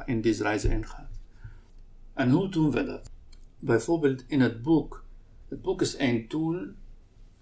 in 0.07 0.21
deze 0.21 0.43
reizen 0.43 0.71
ingaat. 0.71 1.08
En 2.19 2.31
hoe 2.31 2.49
doen 2.49 2.71
we 2.71 2.85
dat? 2.85 3.11
Bijvoorbeeld 3.59 4.25
in 4.27 4.41
het 4.41 4.63
boek. 4.63 5.05
Het 5.49 5.63
boek 5.63 5.81
is 5.81 5.99
een 5.99 6.29
tool 6.29 6.67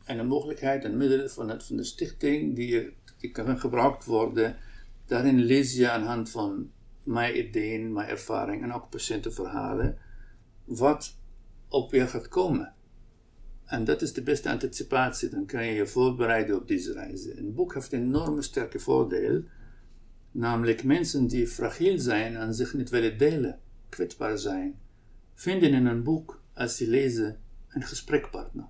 en 0.05 0.19
een 0.19 0.27
mogelijkheid, 0.27 0.85
een 0.85 0.97
middel 0.97 1.29
van, 1.29 1.49
het, 1.49 1.65
van 1.65 1.77
de 1.77 1.85
stichting 1.85 2.57
die, 2.57 2.93
kan 3.33 3.59
gebruikt 3.59 4.05
worden. 4.05 4.57
Daarin 5.07 5.39
lees 5.39 5.77
je 5.77 5.91
aan 5.91 6.01
de 6.01 6.07
hand 6.07 6.31
van 6.31 6.71
mijn 7.03 7.39
ideeën, 7.39 7.93
mijn 7.93 8.09
ervaring 8.09 8.63
en 8.63 8.73
ook 8.73 8.91
patiëntenverhalen 8.91 9.99
wat 10.65 11.19
op 11.69 11.93
je 11.93 12.07
gaat 12.07 12.29
komen. 12.29 12.75
En 13.65 13.85
dat 13.85 14.03
is 14.03 14.13
de 14.13 14.23
beste 14.23 14.51
anticipatie. 14.51 15.29
Dan 15.29 15.47
kan 15.47 15.67
je 15.67 15.73
je 15.73 15.87
voorbereiden 15.87 16.57
op 16.57 16.69
deze 16.69 16.93
reizen. 16.93 17.39
Een 17.39 17.55
boek 17.55 17.75
heeft 17.75 17.93
een 17.93 18.03
enorme 18.03 18.43
sterke 18.43 18.79
voordeel. 18.79 19.43
Namelijk 20.31 20.85
mensen 20.85 21.27
die 21.27 21.47
fragiel 21.47 21.99
zijn 21.99 22.37
en 22.37 22.55
zich 22.55 22.75
niet 22.75 22.91
willen 22.91 23.19
delen, 23.19 23.61
kwetsbaar 23.89 24.39
zijn, 24.39 24.79
vinden 25.35 25.73
in 25.73 25.87
een 25.87 26.03
boek, 26.03 26.43
als 26.55 26.77
ze 26.77 26.89
lezen, 26.89 27.41
een 27.69 27.83
gesprekpartner. 27.83 28.67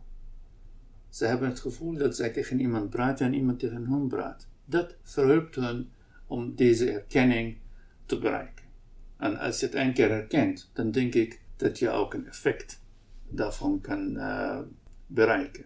Ze 1.09 1.27
hebben 1.27 1.49
het 1.49 1.61
gevoel 1.61 1.97
dat 1.97 2.17
zij 2.17 2.31
tegen 2.31 2.61
iemand 2.61 2.91
praten 2.91 3.27
en 3.27 3.35
iemand 3.35 3.59
tegen 3.59 3.87
hen 3.91 4.09
praat. 4.09 4.49
Dat 4.65 4.97
verhelpt 5.03 5.55
hen 5.55 5.91
om 6.27 6.55
deze 6.55 6.91
erkenning 6.91 7.57
te 8.07 8.19
bereiken. 8.19 8.65
En 9.17 9.39
als 9.39 9.61
je 9.61 9.67
het 9.67 9.75
een 9.75 9.93
keer 9.93 10.11
herkent, 10.11 10.71
dan 10.73 10.91
denk 10.91 11.15
ik 11.15 11.41
dat 11.57 11.79
je 11.79 11.91
ook 11.91 12.15
een 12.15 12.27
effect 12.27 12.83
daarvan 13.29 13.81
kan 13.81 14.17
uh, 14.17 14.61
bereiken. 15.07 15.65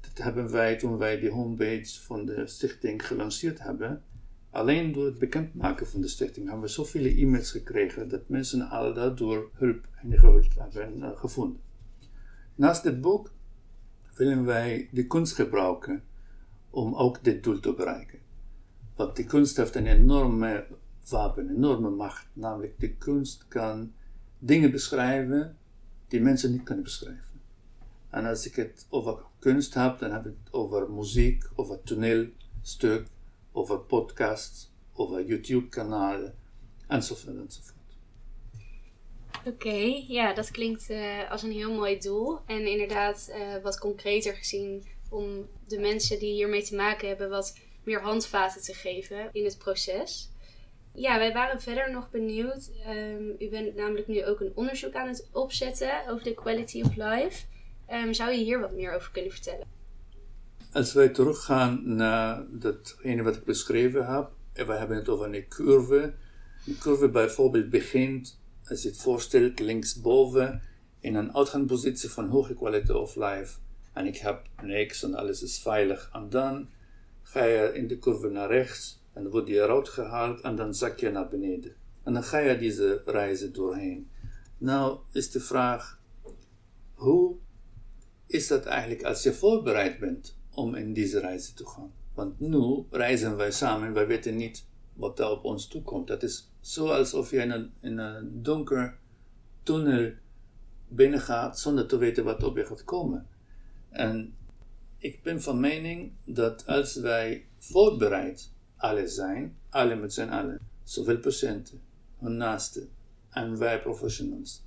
Dat 0.00 0.24
hebben 0.24 0.50
wij 0.50 0.76
toen 0.76 0.98
wij 0.98 1.20
de 1.20 1.30
homepage 1.30 2.00
van 2.00 2.26
de 2.26 2.46
stichting 2.46 3.06
gelanceerd 3.06 3.62
hebben. 3.62 4.02
Alleen 4.50 4.92
door 4.92 5.04
het 5.04 5.18
bekendmaken 5.18 5.86
van 5.86 6.00
de 6.00 6.08
stichting 6.08 6.46
hebben 6.46 6.64
we 6.64 6.72
zoveel 6.72 7.04
e-mails 7.04 7.50
gekregen 7.50 8.08
dat 8.08 8.28
mensen 8.28 8.68
daardoor 8.94 9.50
hulp 9.52 9.88
en 10.02 10.20
hulp 10.20 10.46
hebben 10.56 10.98
uh, 10.98 11.18
gevonden. 11.18 11.60
Naast 12.54 12.82
dit 12.82 13.00
boek 13.00 13.32
willen 14.14 14.44
wij 14.44 14.88
de 14.92 15.06
kunst 15.06 15.34
gebruiken 15.34 16.02
om 16.70 16.94
ook 16.94 17.24
dit 17.24 17.42
doel 17.42 17.60
te 17.60 17.74
bereiken. 17.74 18.18
Want 18.94 19.16
de 19.16 19.24
kunst 19.24 19.56
heeft 19.56 19.74
een 19.74 19.86
enorme 19.86 20.66
wapen, 21.10 21.48
een 21.48 21.56
enorme 21.56 21.90
macht. 21.90 22.26
Namelijk, 22.32 22.80
de 22.80 22.94
kunst 22.94 23.48
kan 23.48 23.92
dingen 24.38 24.70
beschrijven 24.70 25.56
die 26.08 26.20
mensen 26.20 26.52
niet 26.52 26.62
kunnen 26.62 26.84
beschrijven. 26.84 27.40
En 28.10 28.24
als 28.24 28.46
ik 28.46 28.54
het 28.54 28.86
over 28.88 29.18
kunst 29.38 29.74
heb, 29.74 29.98
dan 29.98 30.12
heb 30.12 30.26
ik 30.26 30.34
het 30.44 30.52
over 30.52 30.90
muziek, 30.90 31.44
over 31.54 31.82
toneelstuk, 31.82 33.06
over 33.52 33.78
podcasts, 33.78 34.72
over 34.94 35.24
YouTube-kanalen, 35.24 36.34
enzovoort 36.88 37.36
enzovoort. 37.36 37.78
Oké, 39.44 40.04
ja, 40.08 40.32
dat 40.32 40.50
klinkt 40.50 40.90
uh, 40.90 41.30
als 41.30 41.42
een 41.42 41.52
heel 41.52 41.72
mooi 41.72 41.98
doel. 41.98 42.38
En 42.46 42.66
inderdaad 42.66 43.30
uh, 43.30 43.62
wat 43.62 43.78
concreter 43.78 44.34
gezien 44.34 44.84
om 45.10 45.48
de 45.66 45.78
mensen 45.78 46.18
die 46.18 46.32
hiermee 46.32 46.62
te 46.62 46.76
maken 46.76 47.08
hebben 47.08 47.30
wat 47.30 47.58
meer 47.84 48.00
handvaten 48.00 48.62
te 48.62 48.74
geven 48.74 49.28
in 49.32 49.44
het 49.44 49.58
proces. 49.58 50.30
Ja, 50.94 51.18
wij 51.18 51.32
waren 51.32 51.60
verder 51.60 51.90
nog 51.90 52.10
benieuwd. 52.10 52.70
Um, 52.88 53.36
u 53.38 53.48
bent 53.48 53.74
namelijk 53.74 54.06
nu 54.06 54.26
ook 54.26 54.40
een 54.40 54.52
onderzoek 54.54 54.94
aan 54.94 55.08
het 55.08 55.28
opzetten 55.32 56.08
over 56.08 56.24
de 56.24 56.34
quality 56.34 56.82
of 56.82 56.96
life. 56.96 57.46
Um, 57.92 58.14
zou 58.14 58.30
je 58.30 58.44
hier 58.44 58.60
wat 58.60 58.72
meer 58.72 58.94
over 58.94 59.10
kunnen 59.10 59.30
vertellen? 59.30 59.79
Als 60.72 60.92
wij 60.92 61.08
teruggaan 61.08 61.94
naar 61.96 62.44
datgene 62.50 63.22
wat 63.22 63.36
ik 63.36 63.44
beschreven 63.44 64.06
heb, 64.06 64.30
en 64.52 64.66
we 64.66 64.72
hebben 64.72 64.96
het 64.96 65.08
over 65.08 65.34
een 65.34 65.48
curve. 65.48 66.14
Een 66.66 66.78
curve 66.78 67.08
bijvoorbeeld 67.08 67.70
begint, 67.70 68.40
als 68.68 68.82
je 68.82 68.88
het 68.88 68.98
voorstelt, 68.98 69.58
linksboven 69.58 70.62
in 71.00 71.14
een 71.14 71.36
uitgangspositie 71.36 72.10
van 72.10 72.28
hoge 72.28 72.54
quality 72.54 72.90
of 72.92 73.16
life. 73.16 73.58
En 73.92 74.06
ik 74.06 74.16
heb 74.16 74.48
niks 74.62 75.02
en 75.02 75.14
alles 75.14 75.42
is 75.42 75.58
veilig. 75.58 76.10
En 76.12 76.28
dan 76.28 76.68
ga 77.22 77.44
je 77.44 77.70
in 77.74 77.86
de 77.86 77.98
curve 77.98 78.28
naar 78.28 78.48
rechts 78.48 79.02
en 79.12 79.22
dan 79.22 79.32
word 79.32 79.48
je 79.48 79.54
eruit 79.54 79.88
gehaald 79.88 80.40
en 80.40 80.56
dan 80.56 80.74
zak 80.74 80.98
je 80.98 81.10
naar 81.10 81.28
beneden. 81.28 81.74
En 82.02 82.12
dan 82.12 82.24
ga 82.24 82.38
je 82.38 82.58
deze 82.58 83.02
reizen 83.04 83.52
doorheen. 83.52 84.10
Nou 84.58 84.98
is 85.12 85.30
de 85.30 85.40
vraag, 85.40 86.00
hoe 86.94 87.36
is 88.26 88.46
dat 88.46 88.66
eigenlijk 88.66 89.02
als 89.02 89.22
je 89.22 89.32
voorbereid 89.32 89.98
bent 89.98 90.38
om 90.54 90.74
in 90.74 90.92
deze 90.92 91.20
reizen 91.20 91.54
te 91.54 91.66
gaan? 91.66 91.92
Want 92.14 92.40
nu 92.40 92.84
reizen 92.90 93.36
wij 93.36 93.50
samen, 93.50 93.92
wij 93.92 94.06
weten 94.06 94.36
niet 94.36 94.66
wat 94.92 95.16
daar 95.16 95.30
op 95.30 95.44
ons 95.44 95.68
toekomt. 95.68 96.06
Dat 96.06 96.22
is 96.22 96.50
zo 96.60 96.88
alsof 96.88 97.30
je 97.30 97.36
in 97.36 97.50
een, 97.50 97.72
in 97.80 97.98
een 97.98 98.42
donker 98.42 98.98
tunnel 99.62 100.12
binnengaat 100.88 101.58
zonder 101.58 101.86
te 101.86 101.96
weten 101.96 102.24
wat 102.24 102.42
op 102.42 102.56
je 102.56 102.64
gaat 102.64 102.84
komen. 102.84 103.26
En 103.88 104.34
ik 104.96 105.22
ben 105.22 105.42
van 105.42 105.60
mening 105.60 106.12
dat 106.24 106.66
als 106.66 106.94
wij 106.94 107.46
voorbereid 107.58 108.52
alle 108.76 109.08
zijn, 109.08 109.56
alle 109.68 109.94
met 109.94 110.12
z'n 110.12 110.28
allen, 110.28 110.60
zowel 110.82 111.18
patiënten, 111.18 111.80
hun 112.18 112.36
naasten 112.36 112.88
en 113.30 113.58
wij 113.58 113.80
professionals, 113.80 114.62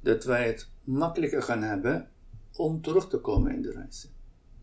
dat 0.00 0.24
wij 0.24 0.46
het 0.46 0.68
makkelijker 0.84 1.42
gaan 1.42 1.62
hebben 1.62 2.10
om 2.56 2.82
terug 2.82 3.08
te 3.08 3.18
komen 3.18 3.54
in 3.54 3.62
de 3.62 3.70
reizen. 3.70 4.10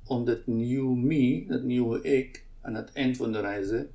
Om 0.05 0.25
dat 0.25 0.47
nieuwe 0.47 0.97
me, 0.97 1.45
dat 1.47 1.63
nieuwe 1.63 2.01
ik, 2.01 2.45
aan 2.61 2.75
het 2.75 2.91
eind 2.93 3.17
van 3.17 3.31
de 3.31 3.39
reizen 3.39 3.89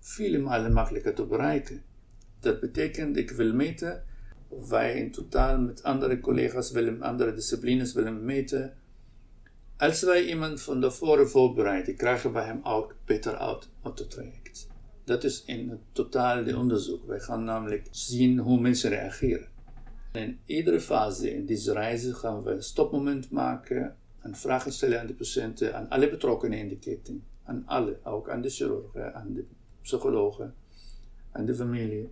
vele 0.00 0.38
malen 0.38 0.72
makkelijker 0.72 1.14
te 1.14 1.24
bereiken. 1.24 1.82
Dat 2.40 2.60
betekent, 2.60 3.16
ik 3.16 3.30
wil 3.30 3.54
meten 3.54 4.04
wij 4.68 4.94
in 4.94 5.10
totaal 5.10 5.58
met 5.58 5.82
andere 5.82 6.20
collega's 6.20 6.70
willen, 6.70 7.02
andere 7.02 7.34
disciplines 7.34 7.92
willen 7.92 8.24
meten. 8.24 8.76
Als 9.76 10.02
wij 10.02 10.24
iemand 10.24 10.62
van 10.62 10.80
tevoren 10.80 11.28
voorbereiden, 11.28 11.96
krijgen 11.96 12.32
wij 12.32 12.44
hem 12.44 12.60
ook 12.62 12.94
beter 13.04 13.36
uit 13.36 13.68
op 13.82 13.98
het 13.98 14.10
traject. 14.10 14.68
Dat 15.04 15.24
is 15.24 15.44
in 15.44 15.68
het 15.68 15.80
totaal 15.92 16.44
de 16.44 16.56
onderzoek. 16.56 17.06
Wij 17.06 17.20
gaan 17.20 17.44
namelijk 17.44 17.88
zien 17.90 18.38
hoe 18.38 18.60
mensen 18.60 18.90
reageren. 18.90 19.48
In 20.12 20.38
iedere 20.44 20.80
fase 20.80 21.34
in 21.34 21.46
deze 21.46 21.72
reizen 21.72 22.14
gaan 22.14 22.42
we 22.42 22.50
een 22.50 22.62
stopmoment 22.62 23.30
maken 23.30 23.96
en 24.20 24.36
vragen 24.36 24.72
stellen 24.72 25.00
aan 25.00 25.06
de 25.06 25.14
patiënten, 25.14 25.74
aan 25.74 25.88
alle 25.88 26.10
betrokkenen 26.10 26.58
in 26.58 26.68
de 26.68 26.78
keten. 26.78 27.24
Aan 27.42 27.62
alle, 27.66 27.98
ook 28.04 28.30
aan 28.30 28.40
de 28.40 28.50
chirurgen, 28.50 29.14
aan 29.14 29.32
de 29.32 29.44
psychologen, 29.82 30.54
aan 31.32 31.44
de 31.44 31.54
familie. 31.54 32.10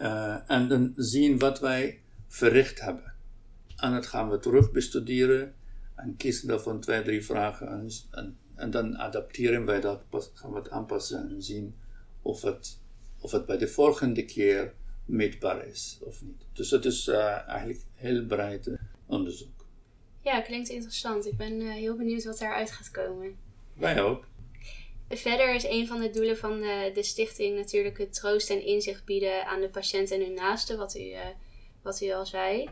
Uh, 0.00 0.50
en 0.50 0.68
dan 0.68 0.92
zien 0.96 1.38
wat 1.38 1.60
wij 1.60 2.00
verricht 2.28 2.80
hebben. 2.80 3.14
En 3.76 3.92
dat 3.92 4.06
gaan 4.06 4.30
we 4.30 4.38
terug 4.38 4.70
bestuderen 4.70 5.54
en 5.94 6.16
kiezen 6.16 6.48
daarvan 6.48 6.80
twee, 6.80 7.02
drie 7.02 7.24
vragen. 7.24 7.68
En, 7.68 7.88
en, 8.10 8.36
en 8.54 8.70
dan 8.70 8.96
adapteren 8.96 9.64
wij 9.64 9.80
dat, 9.80 10.00
gaan 10.34 10.52
we 10.52 10.58
het 10.58 10.70
aanpassen 10.70 11.28
en 11.30 11.42
zien 11.42 11.74
of 12.22 12.42
het, 12.42 12.80
of 13.20 13.30
het 13.30 13.46
bij 13.46 13.58
de 13.58 13.68
volgende 13.68 14.24
keer 14.24 14.74
meetbaar 15.04 15.66
is 15.66 15.98
of 16.02 16.22
niet. 16.22 16.46
Dus 16.52 16.70
het 16.70 16.84
is 16.84 17.08
uh, 17.08 17.48
eigenlijk 17.48 17.80
heel 17.94 18.26
breed 18.26 18.70
onderzoek. 19.06 19.61
Ja, 20.22 20.40
klinkt 20.40 20.68
interessant. 20.68 21.26
Ik 21.26 21.36
ben 21.36 21.60
uh, 21.60 21.72
heel 21.72 21.96
benieuwd 21.96 22.24
wat 22.24 22.40
eruit 22.40 22.70
gaat 22.70 22.90
komen. 22.90 23.36
Wij 23.74 24.02
ook. 24.02 24.26
Verder 25.08 25.54
is 25.54 25.64
een 25.64 25.86
van 25.86 26.00
de 26.00 26.10
doelen 26.10 26.36
van 26.36 26.60
de, 26.60 26.90
de 26.94 27.02
stichting 27.02 27.56
natuurlijk 27.56 27.98
het 27.98 28.14
troost 28.14 28.50
en 28.50 28.66
inzicht 28.66 29.04
bieden 29.04 29.46
aan 29.46 29.60
de 29.60 29.68
patiënt 29.68 30.10
en 30.10 30.20
hun 30.20 30.34
naasten, 30.34 30.78
wat 30.78 30.96
u, 30.96 31.00
uh, 31.00 31.18
wat 31.82 32.00
u 32.00 32.12
al 32.12 32.26
zei. 32.26 32.68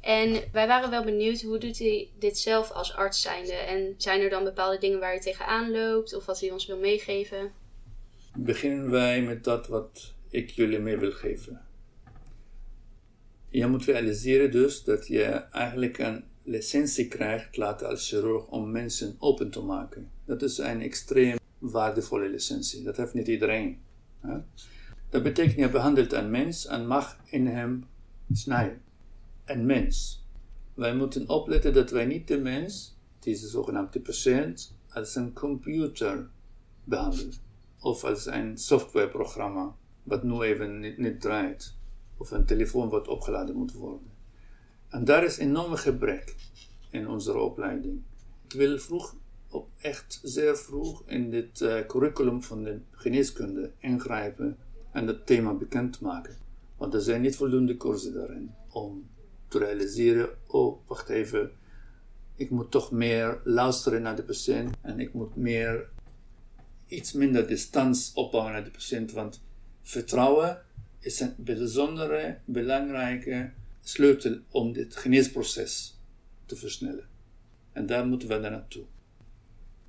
En 0.00 0.42
wij 0.52 0.66
waren 0.66 0.90
wel 0.90 1.04
benieuwd, 1.04 1.40
hoe 1.40 1.58
doet 1.58 1.80
u 1.80 2.06
dit 2.18 2.38
zelf 2.38 2.70
als 2.70 2.94
arts 2.94 3.22
zijnde? 3.22 3.52
En 3.52 3.94
zijn 3.96 4.20
er 4.20 4.30
dan 4.30 4.44
bepaalde 4.44 4.78
dingen 4.78 5.00
waar 5.00 5.16
u 5.16 5.18
tegenaan 5.18 5.70
loopt 5.70 6.14
of 6.14 6.26
wat 6.26 6.42
u 6.42 6.50
ons 6.50 6.66
wil 6.66 6.78
meegeven? 6.78 7.52
Beginnen 8.36 8.90
wij 8.90 9.22
met 9.22 9.44
dat 9.44 9.66
wat 9.66 10.14
ik 10.30 10.50
jullie 10.50 10.78
mee 10.78 10.96
wil 10.96 11.12
geven. 11.12 11.66
Je 13.48 13.66
moet 13.66 13.84
realiseren 13.84 14.50
dus 14.50 14.84
dat 14.84 15.06
je 15.06 15.24
eigenlijk 15.50 15.98
een 15.98 16.24
licentie 16.42 17.08
krijgt 17.08 17.56
later 17.56 17.86
als 17.86 18.08
chirurg 18.08 18.46
om 18.46 18.70
mensen 18.70 19.16
open 19.18 19.50
te 19.50 19.60
maken. 19.60 20.10
Dat 20.24 20.42
is 20.42 20.58
een 20.58 20.80
extreem 20.80 21.36
waardevolle 21.58 22.28
licentie. 22.28 22.82
Dat 22.82 22.96
heeft 22.96 23.14
niet 23.14 23.28
iedereen. 23.28 23.80
Hè? 24.20 24.38
Dat 25.10 25.22
betekent 25.22 25.58
je 25.58 25.70
behandelt 25.70 26.12
een 26.12 26.30
mens 26.30 26.66
en 26.66 26.86
mag 26.86 27.18
in 27.24 27.46
hem 27.46 27.84
snijden. 28.32 28.80
Een 29.44 29.66
mens. 29.66 30.26
Wij 30.74 30.94
moeten 30.94 31.28
opletten 31.28 31.72
dat 31.72 31.90
wij 31.90 32.04
niet 32.04 32.28
de 32.28 32.38
mens, 32.38 32.96
deze 33.18 33.48
zogenaamde 33.48 34.00
patiënt, 34.00 34.76
als 34.92 35.14
een 35.14 35.32
computer 35.32 36.28
behandelen. 36.84 37.34
Of 37.80 38.04
als 38.04 38.26
een 38.26 38.58
softwareprogramma, 38.58 39.76
wat 40.02 40.22
nu 40.22 40.40
even 40.40 40.80
niet, 40.80 40.98
niet 40.98 41.20
draait. 41.20 41.74
Of 42.16 42.30
een 42.30 42.46
telefoon 42.46 42.88
wat 42.88 43.08
opgeladen 43.08 43.56
moet 43.56 43.72
worden. 43.72 44.11
En 44.92 45.04
daar 45.04 45.24
is 45.24 45.38
enorm 45.38 45.74
gebrek 45.74 46.34
in 46.90 47.08
onze 47.08 47.38
opleiding. 47.38 48.02
Ik 48.44 48.52
wil 48.52 48.78
vroeg 48.78 49.16
op 49.48 49.68
echt 49.78 50.20
zeer 50.22 50.56
vroeg 50.56 51.02
in 51.06 51.30
dit 51.30 51.60
uh, 51.60 51.86
curriculum 51.86 52.42
van 52.42 52.64
de 52.64 52.80
geneeskunde 52.90 53.72
ingrijpen 53.78 54.56
en 54.90 55.06
dat 55.06 55.26
thema 55.26 55.54
bekendmaken. 55.54 56.36
Want 56.76 56.94
er 56.94 57.00
zijn 57.00 57.20
niet 57.20 57.36
voldoende 57.36 57.76
cursussen 57.76 58.14
daarin 58.14 58.54
om 58.70 59.10
te 59.48 59.58
realiseren, 59.58 60.28
oh 60.46 60.88
wacht 60.88 61.08
even, 61.08 61.50
ik 62.34 62.50
moet 62.50 62.70
toch 62.70 62.90
meer 62.90 63.40
luisteren 63.44 64.02
naar 64.02 64.16
de 64.16 64.22
patiënt 64.22 64.76
en 64.80 65.00
ik 65.00 65.12
moet 65.12 65.36
meer 65.36 65.88
iets 66.86 67.12
minder 67.12 67.46
distantie 67.46 68.16
opbouwen 68.16 68.52
naar 68.52 68.64
de 68.64 68.70
patiënt, 68.70 69.12
want 69.12 69.42
vertrouwen 69.82 70.62
is 70.98 71.20
een 71.20 71.34
bijzondere, 71.36 72.38
belangrijke 72.44 73.52
sleutel 73.82 74.38
om 74.50 74.72
dit 74.72 74.96
geneesproces 74.96 76.00
te 76.46 76.56
versnellen. 76.56 77.08
En 77.72 77.86
daar 77.86 78.06
moeten 78.06 78.28
we 78.28 78.36
naar 78.36 78.50
naartoe 78.50 78.84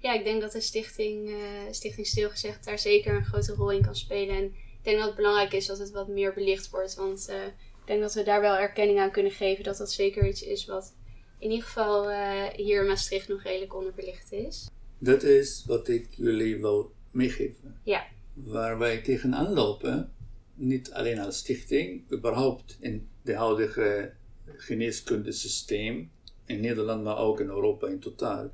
ja, 0.03 0.13
ik 0.13 0.23
denk 0.23 0.41
dat 0.41 0.51
de 0.51 0.61
stichting, 0.61 1.29
uh, 1.29 1.37
stichting 1.71 2.07
Stilgezegd 2.07 2.65
daar 2.65 2.79
zeker 2.79 3.15
een 3.15 3.25
grote 3.25 3.53
rol 3.53 3.71
in 3.71 3.81
kan 3.81 3.95
spelen. 3.95 4.35
En 4.35 4.43
ik 4.43 4.79
denk 4.83 4.97
dat 4.97 5.05
het 5.05 5.15
belangrijk 5.15 5.53
is 5.53 5.65
dat 5.65 5.79
het 5.79 5.91
wat 5.91 6.07
meer 6.07 6.33
belicht 6.33 6.69
wordt. 6.69 6.95
Want 6.95 7.29
uh, 7.29 7.45
ik 7.45 7.85
denk 7.85 8.01
dat 8.01 8.13
we 8.13 8.23
daar 8.23 8.41
wel 8.41 8.55
erkenning 8.55 8.99
aan 8.99 9.11
kunnen 9.11 9.31
geven 9.31 9.63
dat 9.63 9.77
dat 9.77 9.91
zeker 9.91 10.27
iets 10.27 10.43
is 10.43 10.65
wat 10.65 10.95
in 11.39 11.49
ieder 11.51 11.65
geval 11.65 12.11
uh, 12.11 12.43
hier 12.55 12.81
in 12.81 12.87
Maastricht 12.87 13.27
nog 13.27 13.43
redelijk 13.43 13.75
onderbelicht 13.75 14.31
is. 14.31 14.69
Dat 14.97 15.23
is 15.23 15.63
wat 15.67 15.87
ik 15.87 16.07
jullie 16.09 16.61
wil 16.61 16.91
meegeven. 17.11 17.79
Ja. 17.83 18.05
Waar 18.33 18.77
wij 18.77 19.01
tegenaan 19.01 19.53
lopen, 19.53 20.13
niet 20.55 20.91
alleen 20.91 21.19
als 21.19 21.37
stichting, 21.37 22.11
überhaupt 22.11 22.77
in 22.79 23.09
de 23.21 23.35
huidige 23.35 24.13
geneeskundesysteem 24.45 26.11
in 26.45 26.59
Nederland, 26.59 27.03
maar 27.03 27.17
ook 27.17 27.39
in 27.39 27.47
Europa 27.47 27.87
in 27.87 27.99
totaal 27.99 28.51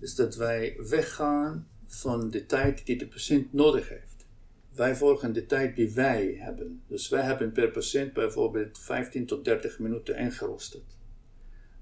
is 0.00 0.14
dat 0.14 0.36
wij 0.36 0.76
weggaan 0.78 1.68
van 1.86 2.30
de 2.30 2.46
tijd 2.46 2.86
die 2.86 2.98
de 2.98 3.08
patiënt 3.08 3.52
nodig 3.52 3.88
heeft. 3.88 4.26
Wij 4.74 4.96
volgen 4.96 5.32
de 5.32 5.46
tijd 5.46 5.76
die 5.76 5.92
wij 5.92 6.36
hebben. 6.38 6.82
Dus 6.86 7.08
wij 7.08 7.22
hebben 7.22 7.52
per 7.52 7.70
patiënt 7.70 8.12
bijvoorbeeld 8.12 8.78
15 8.78 9.26
tot 9.26 9.44
30 9.44 9.78
minuten 9.78 10.16
ingeroosterd. 10.16 10.96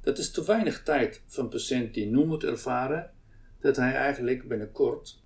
Dat 0.01 0.19
is 0.19 0.31
te 0.31 0.45
weinig 0.45 0.83
tijd 0.83 1.23
van 1.27 1.45
een 1.45 1.51
patiënt 1.51 1.95
die 1.95 2.07
nu 2.07 2.25
moet 2.25 2.45
ervaren 2.45 3.11
dat 3.61 3.77
hij 3.77 3.95
eigenlijk 3.95 4.49
binnenkort 4.49 5.23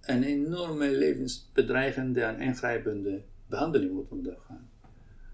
een 0.00 0.22
enorme 0.22 0.90
levensbedreigende 0.90 2.22
en 2.22 2.40
ingrijpende 2.40 3.24
behandeling 3.50 3.92
moet 3.92 4.10
ondergaan. 4.10 4.70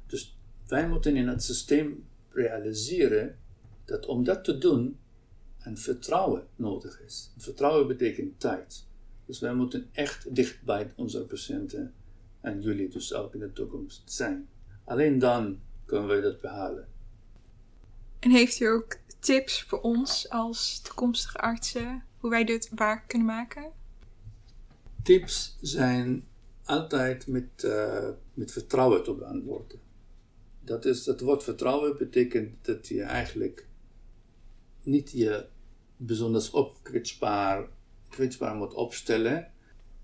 Dus 0.07 0.39
wij 0.67 0.89
moeten 0.89 1.17
in 1.17 1.29
het 1.29 1.43
systeem 1.43 2.07
realiseren 2.29 3.39
dat 3.85 4.07
om 4.07 4.25
dat 4.25 4.45
te 4.45 4.59
doen, 4.59 4.99
en 5.67 5.79
vertrouwen 5.79 6.47
nodig 6.57 7.01
is. 7.01 7.31
Vertrouwen 7.37 7.87
betekent 7.87 8.41
tijd. 8.41 8.87
Dus 9.25 9.39
wij 9.39 9.55
moeten 9.55 9.89
echt 9.93 10.35
dicht 10.35 10.63
bij 10.63 10.93
onze 10.97 11.25
patiënten 11.25 11.95
en 12.41 12.61
jullie 12.61 12.89
dus 12.89 13.15
ook 13.15 13.35
in 13.35 13.41
de 13.41 13.53
toekomst 13.53 14.03
zijn. 14.05 14.49
Alleen 14.85 15.19
dan 15.19 15.61
kunnen 15.85 16.09
we 16.09 16.21
dat 16.21 16.41
behalen. 16.41 16.89
En 18.19 18.31
heeft 18.31 18.61
u 18.61 18.67
ook 18.67 18.97
tips 19.19 19.63
voor 19.63 19.81
ons 19.81 20.29
als 20.31 20.81
toekomstige 20.81 21.39
artsen 21.39 22.05
hoe 22.21 22.31
wij 22.31 22.45
dit 22.45 22.71
waar 22.75 23.05
kunnen 23.07 23.27
maken? 23.27 23.73
Tips 25.03 25.57
zijn 25.61 26.27
altijd 26.67 27.27
met, 27.27 27.63
uh, 27.65 28.09
met 28.35 28.53
vertrouwen 28.53 29.03
te 29.03 29.15
beantwoorden. 29.15 29.79
Dat 30.61 30.85
is, 30.85 31.07
het 31.07 31.21
woord 31.21 31.43
vertrouwen 31.43 31.97
betekent 31.97 32.65
dat 32.65 32.89
je 32.89 33.03
eigenlijk 33.03 33.67
niet 34.83 35.11
je 35.11 35.47
bijzonders 35.97 36.51
op 36.51 36.77
kwetsbaar, 36.83 37.69
kwetsbaar 38.09 38.55
moet 38.55 38.75
opstellen. 38.75 39.51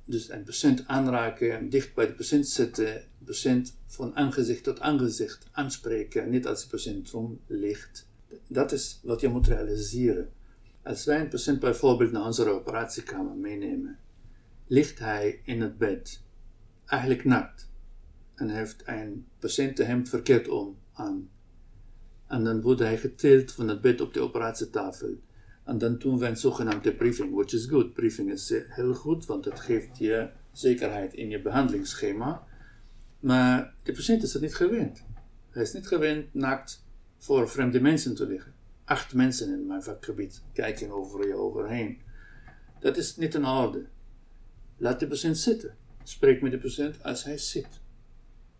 Dus 0.05 0.31
een 0.31 0.45
patiënt 0.45 0.87
aanraken, 0.87 1.69
dicht 1.69 1.95
bij 1.95 2.07
de 2.07 2.15
patiënt 2.15 2.49
zitten, 2.49 3.05
patiënt 3.25 3.77
van 3.87 4.17
aangezicht 4.17 4.65
tot 4.65 4.81
aangezicht 4.81 5.47
aanspreken, 5.53 6.31
niet 6.31 6.47
als 6.47 6.63
de 6.63 6.69
patiënt 6.69 7.11
rond 7.11 7.41
ligt. 7.47 8.09
Dat 8.47 8.73
is 8.73 9.01
wat 9.03 9.21
je 9.21 9.29
moet 9.29 9.47
realiseren. 9.47 10.31
Als 10.83 11.05
wij 11.05 11.21
een 11.21 11.29
patiënt 11.29 11.61
bijvoorbeeld 11.61 12.13
naar 12.13 12.25
onze 12.25 12.51
operatiekamer 12.51 13.37
meenemen, 13.37 13.99
ligt 14.67 14.99
hij 14.99 15.41
in 15.45 15.61
het 15.61 15.79
bed, 15.79 16.22
eigenlijk 16.93 17.25
nakt, 17.25 17.71
en 18.35 18.49
heeft 18.49 18.83
een 18.87 19.27
patiëntenhemd 19.39 20.09
verkeerd 20.09 20.49
om 20.49 20.79
aan. 20.93 21.31
En 22.27 22.45
dan 22.45 22.61
wordt 22.61 22.81
hij 22.81 22.99
getild 22.99 23.53
van 23.53 23.69
het 23.69 23.81
bed 23.81 24.01
op 24.01 24.15
de 24.15 24.21
operatietafel. 24.21 25.21
En 25.65 25.79
dan 25.79 25.99
doen 25.99 26.19
we 26.19 26.27
een 26.27 26.37
zogenaamde 26.37 26.95
briefing, 26.95 27.35
which 27.35 27.53
is 27.53 27.65
good. 27.65 27.93
Briefing 27.93 28.31
is 28.31 28.55
heel 28.69 28.95
goed, 28.95 29.27
want 29.27 29.45
het 29.45 29.61
geeft 29.61 29.99
je 29.99 30.29
zekerheid 30.53 31.15
in 31.15 31.29
je 31.29 31.43
behandelingsschema. 31.43 32.47
Maar 33.21 33.75
de 33.83 33.93
patiënt 33.93 34.23
is 34.23 34.33
het 34.33 34.43
niet 34.43 34.55
gewend. 34.55 35.05
Hij 35.51 35.63
is 35.63 35.73
niet 35.73 35.87
gewend 35.87 36.35
naakt 36.35 36.85
voor 37.19 37.49
vreemde 37.49 37.81
mensen 37.81 38.15
te 38.15 38.27
liggen. 38.27 38.55
Acht 38.85 39.15
mensen 39.15 39.53
in 39.53 39.67
mijn 39.67 39.83
vakgebied 39.83 40.43
kijken 40.53 40.91
over 40.91 41.27
je 41.27 41.35
overheen. 41.35 42.01
Dat 42.81 42.97
is 42.97 43.17
niet 43.17 43.35
in 43.35 43.47
orde. 43.47 43.87
Laat 44.77 45.01
de 45.01 45.07
patiënt 45.07 45.39
zitten. 45.39 45.77
Spreek 46.05 46.43
met 46.43 46.51
de 46.51 46.59
patiënt 46.59 47.03
als 47.03 47.25
hij 47.25 47.39
zit. 47.39 47.81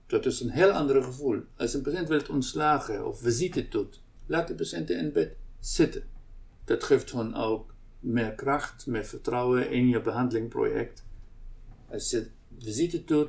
Dat 0.07 0.27
is 0.27 0.41
een 0.41 0.51
heel 0.51 0.71
ander 0.71 1.03
gevoel. 1.03 1.43
Als 1.57 1.75
een 1.75 1.83
patiënt 1.83 2.09
wil 2.09 2.23
ontslagen 2.31 3.07
of 3.07 3.21
visite 3.21 3.69
doet, 3.69 4.03
laat 4.27 4.49
de 4.49 4.55
patiënten 4.55 4.99
in 4.99 5.13
bed 5.13 5.37
zitten. 5.61 6.05
Dat 6.65 6.85
geeft 6.85 7.13
hun 7.13 7.35
ook 7.35 7.75
meer 8.01 8.35
kracht, 8.35 8.87
meer 8.87 9.05
vertrouwen 9.05 9.71
in 9.71 9.89
je 9.89 10.01
behandelingproject. 10.01 11.05
Als 11.91 12.11
je 12.11 12.31
visite 12.59 13.05
doet, 13.05 13.29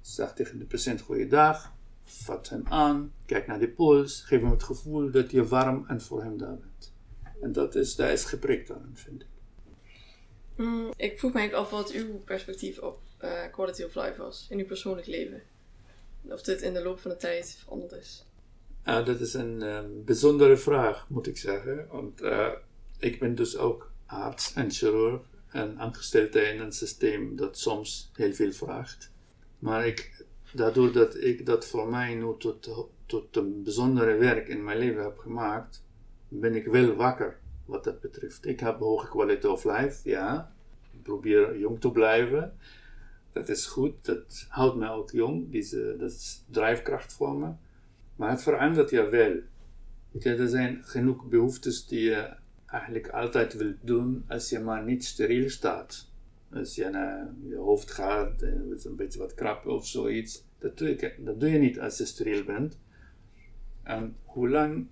zeg 0.00 0.32
tegen 0.32 0.58
de 0.58 0.64
patiënt 0.64 1.00
goeiedag, 1.00 1.72
vat 2.02 2.48
hem 2.48 2.62
aan, 2.68 3.12
kijk 3.26 3.46
naar 3.46 3.58
de 3.58 3.68
pols, 3.68 4.20
geef 4.20 4.40
hem 4.40 4.50
het 4.50 4.62
gevoel 4.62 5.10
dat 5.10 5.30
je 5.30 5.46
warm 5.46 5.84
en 5.86 6.00
voor 6.00 6.22
hem 6.22 6.38
daar 6.38 6.58
bent. 6.58 6.92
En 7.40 7.52
dat 7.52 7.74
is, 7.74 7.96
daar 7.96 8.12
is 8.12 8.24
geprikt 8.24 8.70
aan, 8.70 8.90
vind 8.94 9.22
ik. 9.22 9.28
Mm, 10.56 10.92
ik 10.96 11.18
vroeg 11.18 11.32
me 11.32 11.38
eigenlijk 11.38 11.68
af 11.68 11.78
wat 11.78 11.90
uw 11.90 12.18
perspectief 12.18 12.78
op 12.78 13.00
uh, 13.24 13.30
quality 13.50 13.82
of 13.82 13.94
life 13.94 14.22
was 14.22 14.46
in 14.50 14.58
uw 14.58 14.66
persoonlijk 14.66 15.06
leven. 15.06 15.42
Of 16.22 16.42
dit 16.42 16.62
in 16.62 16.72
de 16.72 16.82
loop 16.82 17.00
van 17.00 17.10
de 17.10 17.16
tijd 17.16 17.56
veranderd 17.62 17.92
is. 17.92 18.24
Uh, 18.86 19.04
dat 19.04 19.20
is 19.20 19.34
een 19.34 19.62
uh, 19.62 19.80
bijzondere 20.04 20.56
vraag, 20.56 21.06
moet 21.08 21.26
ik 21.26 21.36
zeggen. 21.36 21.86
Want 21.90 22.22
uh, 22.22 22.48
ik 22.98 23.18
ben 23.18 23.34
dus 23.34 23.56
ook 23.56 23.90
arts 24.06 24.52
en 24.54 24.70
chirurg 24.70 25.20
en 25.48 25.78
aangesteld 25.78 26.34
in 26.34 26.60
een 26.60 26.72
systeem 26.72 27.36
dat 27.36 27.58
soms 27.58 28.10
heel 28.12 28.32
veel 28.32 28.52
vraagt. 28.52 29.12
Maar 29.58 29.86
ik, 29.86 30.24
daardoor 30.52 30.92
dat 30.92 31.22
ik 31.22 31.46
dat 31.46 31.66
voor 31.66 31.88
mij 31.88 32.14
nu 32.14 32.34
tot, 32.38 32.88
tot 33.06 33.36
een 33.36 33.62
bijzondere 33.62 34.14
werk 34.14 34.48
in 34.48 34.64
mijn 34.64 34.78
leven 34.78 35.02
heb 35.02 35.18
gemaakt, 35.18 35.84
ben 36.28 36.54
ik 36.54 36.66
wel 36.66 36.94
wakker 36.94 37.38
wat 37.64 37.84
dat 37.84 38.00
betreft. 38.00 38.46
Ik 38.46 38.60
heb 38.60 38.78
hoge 38.78 39.08
quality 39.08 39.46
of 39.46 39.64
life, 39.64 40.08
ja. 40.08 40.54
Ik 40.92 41.02
probeer 41.02 41.58
jong 41.58 41.80
te 41.80 41.90
blijven. 41.90 42.58
Dat 43.32 43.48
is 43.48 43.66
goed, 43.66 44.04
dat 44.04 44.46
houdt 44.48 44.76
mij 44.76 44.88
ook 44.88 45.10
jong, 45.10 45.50
Deze, 45.50 45.94
dat 45.98 46.10
is 46.10 46.44
drijfkracht 46.50 47.12
voor 47.12 47.36
me. 47.36 47.52
Maar 48.16 48.30
het 48.30 48.42
verandert 48.42 48.90
je 48.90 49.08
wel. 49.08 49.36
er 50.38 50.48
zijn 50.48 50.84
genoeg 50.84 51.28
behoeftes 51.28 51.86
die 51.86 52.00
je 52.00 52.34
eigenlijk 52.66 53.08
altijd 53.08 53.54
wilt 53.54 53.76
doen 53.80 54.24
als 54.28 54.48
je 54.48 54.58
maar 54.58 54.84
niet 54.84 55.04
steriel 55.04 55.50
staat. 55.50 56.08
Als 56.52 56.74
je 56.74 56.88
naar 56.88 57.34
je 57.48 57.56
hoofd 57.56 57.90
gaat 57.90 58.42
en 58.42 58.66
het 58.70 58.84
een 58.84 58.96
beetje 58.96 59.18
wat 59.18 59.34
krap 59.34 59.66
of 59.66 59.86
zoiets. 59.86 60.44
Dat 60.58 60.78
doe, 60.78 60.88
je, 60.88 61.14
dat 61.18 61.40
doe 61.40 61.50
je 61.50 61.58
niet 61.58 61.80
als 61.80 61.98
je 61.98 62.04
steriel 62.04 62.44
bent. 62.44 62.78
En 63.82 64.16
hoe, 64.24 64.48
lang, 64.48 64.86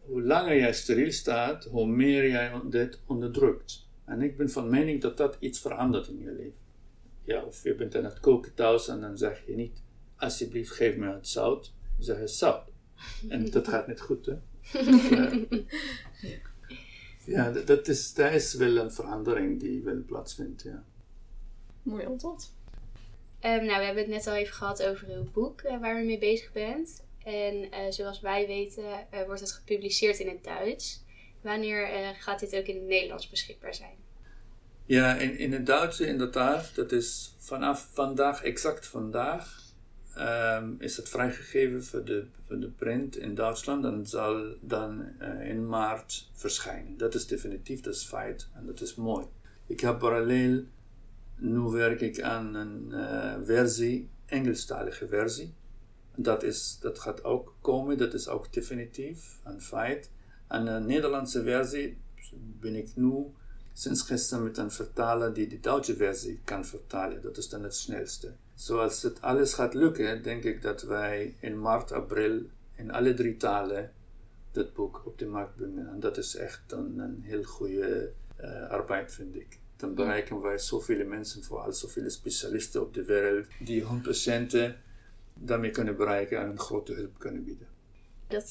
hoe 0.00 0.22
langer 0.22 0.56
jij 0.56 0.72
steriel 0.72 1.12
staat, 1.12 1.64
hoe 1.64 1.86
meer 1.86 2.28
jij 2.28 2.60
dit 2.70 3.00
onderdrukt. 3.06 3.88
En 4.04 4.22
ik 4.22 4.36
ben 4.36 4.50
van 4.50 4.70
mening 4.70 5.00
dat 5.00 5.16
dat 5.16 5.36
iets 5.40 5.60
verandert 5.60 6.08
in 6.08 6.18
je 6.18 6.32
leven. 6.32 6.59
Ja, 7.30 7.44
of 7.44 7.62
je 7.62 7.74
bent 7.74 7.96
aan 7.96 8.04
het 8.04 8.20
koken 8.20 8.54
thuis 8.54 8.88
en 8.88 9.00
dan 9.00 9.18
zeg 9.18 9.46
je 9.46 9.54
niet, 9.54 9.82
alsjeblieft 10.16 10.70
geef 10.70 10.96
me 10.96 11.12
het 11.12 11.28
zout. 11.28 11.72
Dan 11.96 12.04
zeg 12.04 12.18
je 12.18 12.26
zout. 12.26 12.68
En 13.28 13.50
dat 13.50 13.68
gaat 13.68 13.86
niet 13.86 14.00
goed, 14.00 14.26
hè? 14.26 14.34
ja. 16.28 16.40
ja, 17.24 17.50
dat 17.50 17.88
is, 17.88 18.14
dat 18.14 18.32
is 18.32 18.54
wel 18.54 18.76
een 18.76 18.92
verandering 18.92 19.60
die 19.60 19.82
wel 19.82 20.02
plaatsvindt, 20.06 20.62
ja. 20.62 20.84
Mooi 21.82 22.06
antwoord. 22.06 22.50
Um, 23.44 23.64
nou, 23.64 23.78
we 23.78 23.84
hebben 23.84 24.02
het 24.02 24.12
net 24.12 24.26
al 24.26 24.34
even 24.34 24.54
gehad 24.54 24.82
over 24.82 25.08
uw 25.08 25.30
boek 25.30 25.62
uh, 25.62 25.80
waar 25.80 26.02
u 26.02 26.04
mee 26.04 26.18
bezig 26.18 26.52
bent. 26.52 27.04
En 27.24 27.54
uh, 27.54 27.90
zoals 27.90 28.20
wij 28.20 28.46
weten 28.46 28.84
uh, 29.14 29.24
wordt 29.24 29.40
het 29.40 29.52
gepubliceerd 29.52 30.18
in 30.18 30.28
het 30.28 30.44
Duits. 30.44 31.04
Wanneer 31.40 32.14
gaat 32.18 32.40
dit 32.40 32.56
ook 32.56 32.66
in 32.66 32.76
het 32.76 32.86
Nederlands 32.86 33.30
beschikbaar 33.30 33.74
zijn? 33.74 33.96
Ja, 34.90 35.16
in, 35.16 35.38
in 35.38 35.52
het 35.52 35.66
Duits 35.66 36.00
inderdaad. 36.00 36.74
Dat 36.74 36.92
is 36.92 37.34
vanaf 37.38 37.88
vandaag, 37.92 38.42
exact 38.42 38.86
vandaag, 38.86 39.62
um, 40.18 40.76
is 40.78 40.96
het 40.96 41.08
vrijgegeven 41.08 41.84
voor 41.84 42.04
de, 42.04 42.26
voor 42.46 42.58
de 42.60 42.68
print 42.68 43.16
in 43.16 43.34
Duitsland. 43.34 43.84
En 43.84 44.06
zal 44.06 44.54
dan 44.60 45.20
in 45.42 45.68
maart 45.68 46.30
verschijnen. 46.34 46.96
Dat 46.96 47.14
is 47.14 47.26
definitief, 47.26 47.80
dat 47.80 47.94
is 47.94 48.04
feit. 48.04 48.48
En 48.54 48.66
dat 48.66 48.80
is 48.80 48.94
mooi. 48.94 49.26
Ik 49.66 49.80
heb 49.80 49.98
parallel 49.98 50.64
nu 51.36 51.60
werk 51.60 52.00
ik 52.00 52.20
aan 52.20 52.54
een 52.54 52.88
uh, 52.88 53.34
versie, 53.44 54.08
Engelstalige 54.26 55.08
versie. 55.08 55.54
Dat, 56.16 56.42
is, 56.42 56.78
dat 56.80 56.98
gaat 56.98 57.24
ook 57.24 57.54
komen, 57.60 57.98
dat 57.98 58.14
is 58.14 58.28
ook 58.28 58.52
definitief, 58.52 59.38
een 59.44 59.60
feit. 59.60 60.10
En 60.48 60.66
een 60.66 60.86
Nederlandse 60.86 61.42
versie 61.42 61.98
ben 62.60 62.74
ik 62.74 62.88
nu 62.94 63.24
sinds 63.72 64.02
gisteren 64.02 64.44
met 64.44 64.58
een 64.58 64.70
vertaler 64.70 65.34
die 65.34 65.46
de 65.46 65.60
Duitse 65.60 65.96
versie 65.96 66.40
kan 66.44 66.64
vertalen. 66.64 67.22
Dat 67.22 67.36
is 67.36 67.48
dan 67.48 67.62
het 67.62 67.74
snelste. 67.74 68.32
Zoals 68.54 69.02
het 69.02 69.20
alles 69.22 69.54
gaat 69.54 69.74
lukken, 69.74 70.22
denk 70.22 70.44
ik 70.44 70.62
dat 70.62 70.82
wij 70.82 71.36
in 71.40 71.60
maart, 71.60 71.92
april 71.92 72.42
in 72.74 72.90
alle 72.90 73.14
drie 73.14 73.36
talen 73.36 73.92
dat 74.52 74.74
boek 74.74 75.02
op 75.04 75.18
de 75.18 75.26
markt 75.26 75.56
brengen. 75.56 75.88
En 75.88 76.00
dat 76.00 76.16
is 76.16 76.36
echt 76.36 76.62
dan 76.66 76.98
een 76.98 77.22
heel 77.22 77.42
goede 77.42 78.12
uh, 78.40 78.68
arbeid, 78.68 79.12
vind 79.12 79.34
ik 79.34 79.58
dan 79.80 79.94
bereiken 79.94 80.40
wij 80.40 80.58
zoveel 80.58 81.06
mensen, 81.06 81.44
vooral 81.44 81.72
zoveel 81.72 82.10
specialisten 82.10 82.80
op 82.82 82.94
de 82.94 83.04
wereld, 83.04 83.46
die 83.60 83.86
hun 83.86 84.00
patiënten 84.00 84.76
daarmee 85.34 85.70
kunnen 85.70 85.96
bereiken 85.96 86.40
en 86.40 86.50
een 86.50 86.58
grote 86.58 86.92
hulp 86.92 87.18
kunnen 87.18 87.44
bieden. 87.44 87.66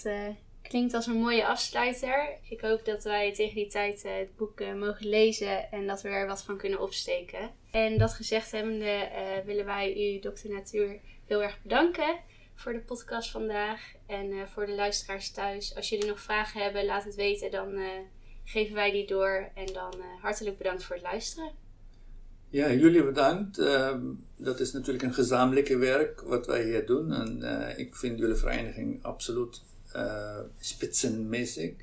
Uh, 0.06 0.28
klinkt 0.62 0.94
als 0.94 1.08
een 1.08 1.22
mooie 1.22 1.48
afsluiter. 1.48 2.38
Ik 2.50 2.62
hoop 2.62 2.86
dat 2.86 3.04
wij 3.04 3.34
tegen 3.34 3.56
die 3.56 3.68
tijd 3.68 4.06
uh, 4.06 4.12
het 4.18 4.36
boek 4.36 4.60
uh, 4.60 4.74
mogen 4.74 5.08
lezen 5.08 5.72
en 5.72 5.88
dat 5.88 6.02
we 6.02 6.10
er 6.10 6.28
wat 6.28 6.44
van 6.44 6.58
kunnen 6.58 6.82
opsteken. 6.82 7.50
En 7.72 7.98
dat 7.98 8.14
gezegd 8.14 8.52
hebbende 8.52 9.10
willen 9.46 9.66
wij 9.66 10.16
u, 10.16 10.20
Dokter 10.20 10.50
Natuur, 10.50 11.00
heel 11.26 11.44
erg 11.44 11.62
bedanken 11.62 12.18
voor 12.56 12.74
de 12.74 12.80
podcast 12.80 13.32
vandaag. 13.32 13.94
En 14.06 14.48
voor 14.48 14.66
de 14.66 14.76
luisteraars 14.76 15.32
thuis. 15.32 15.76
Als 15.76 15.90
jullie 15.90 16.08
nog 16.08 16.20
vragen 16.20 16.62
hebben, 16.62 16.86
laat 16.86 17.04
het 17.04 17.16
weten. 17.16 17.52
Dan 17.52 17.80
geven 18.44 18.76
wij 18.76 18.92
die 18.92 19.08
door. 19.08 19.50
En 19.56 19.66
dan 19.74 19.94
hartelijk 20.22 20.58
bedankt 20.58 20.84
voor 20.84 20.96
het 20.96 21.06
luisteren. 21.06 21.52
Ja, 22.50 22.72
jullie 22.72 23.04
bedankt. 23.04 23.60
Uh, 23.60 23.96
dat 24.36 24.60
is 24.60 24.72
natuurlijk 24.72 25.04
een 25.04 25.14
gezamenlijke 25.14 25.78
werk 25.78 26.22
wat 26.22 26.46
wij 26.46 26.64
hier 26.64 26.86
doen. 26.86 27.12
En 27.14 27.78
ik 27.78 27.96
vind 27.96 28.20
jullie 28.20 28.36
vereniging 28.36 29.04
absoluut 29.04 29.62
uh, 29.96 30.40
spitsenmäßig. 30.60 31.74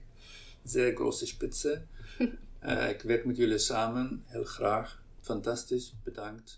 Zeer 0.65 0.95
grote 0.95 1.27
spitsen. 1.27 1.89
ik 2.93 3.03
werk 3.03 3.25
met 3.25 3.37
jullie 3.37 3.59
samen 3.59 4.25
heel 4.27 4.45
graag. 4.45 5.03
Fantastisch, 5.21 5.95
bedankt. 6.05 6.55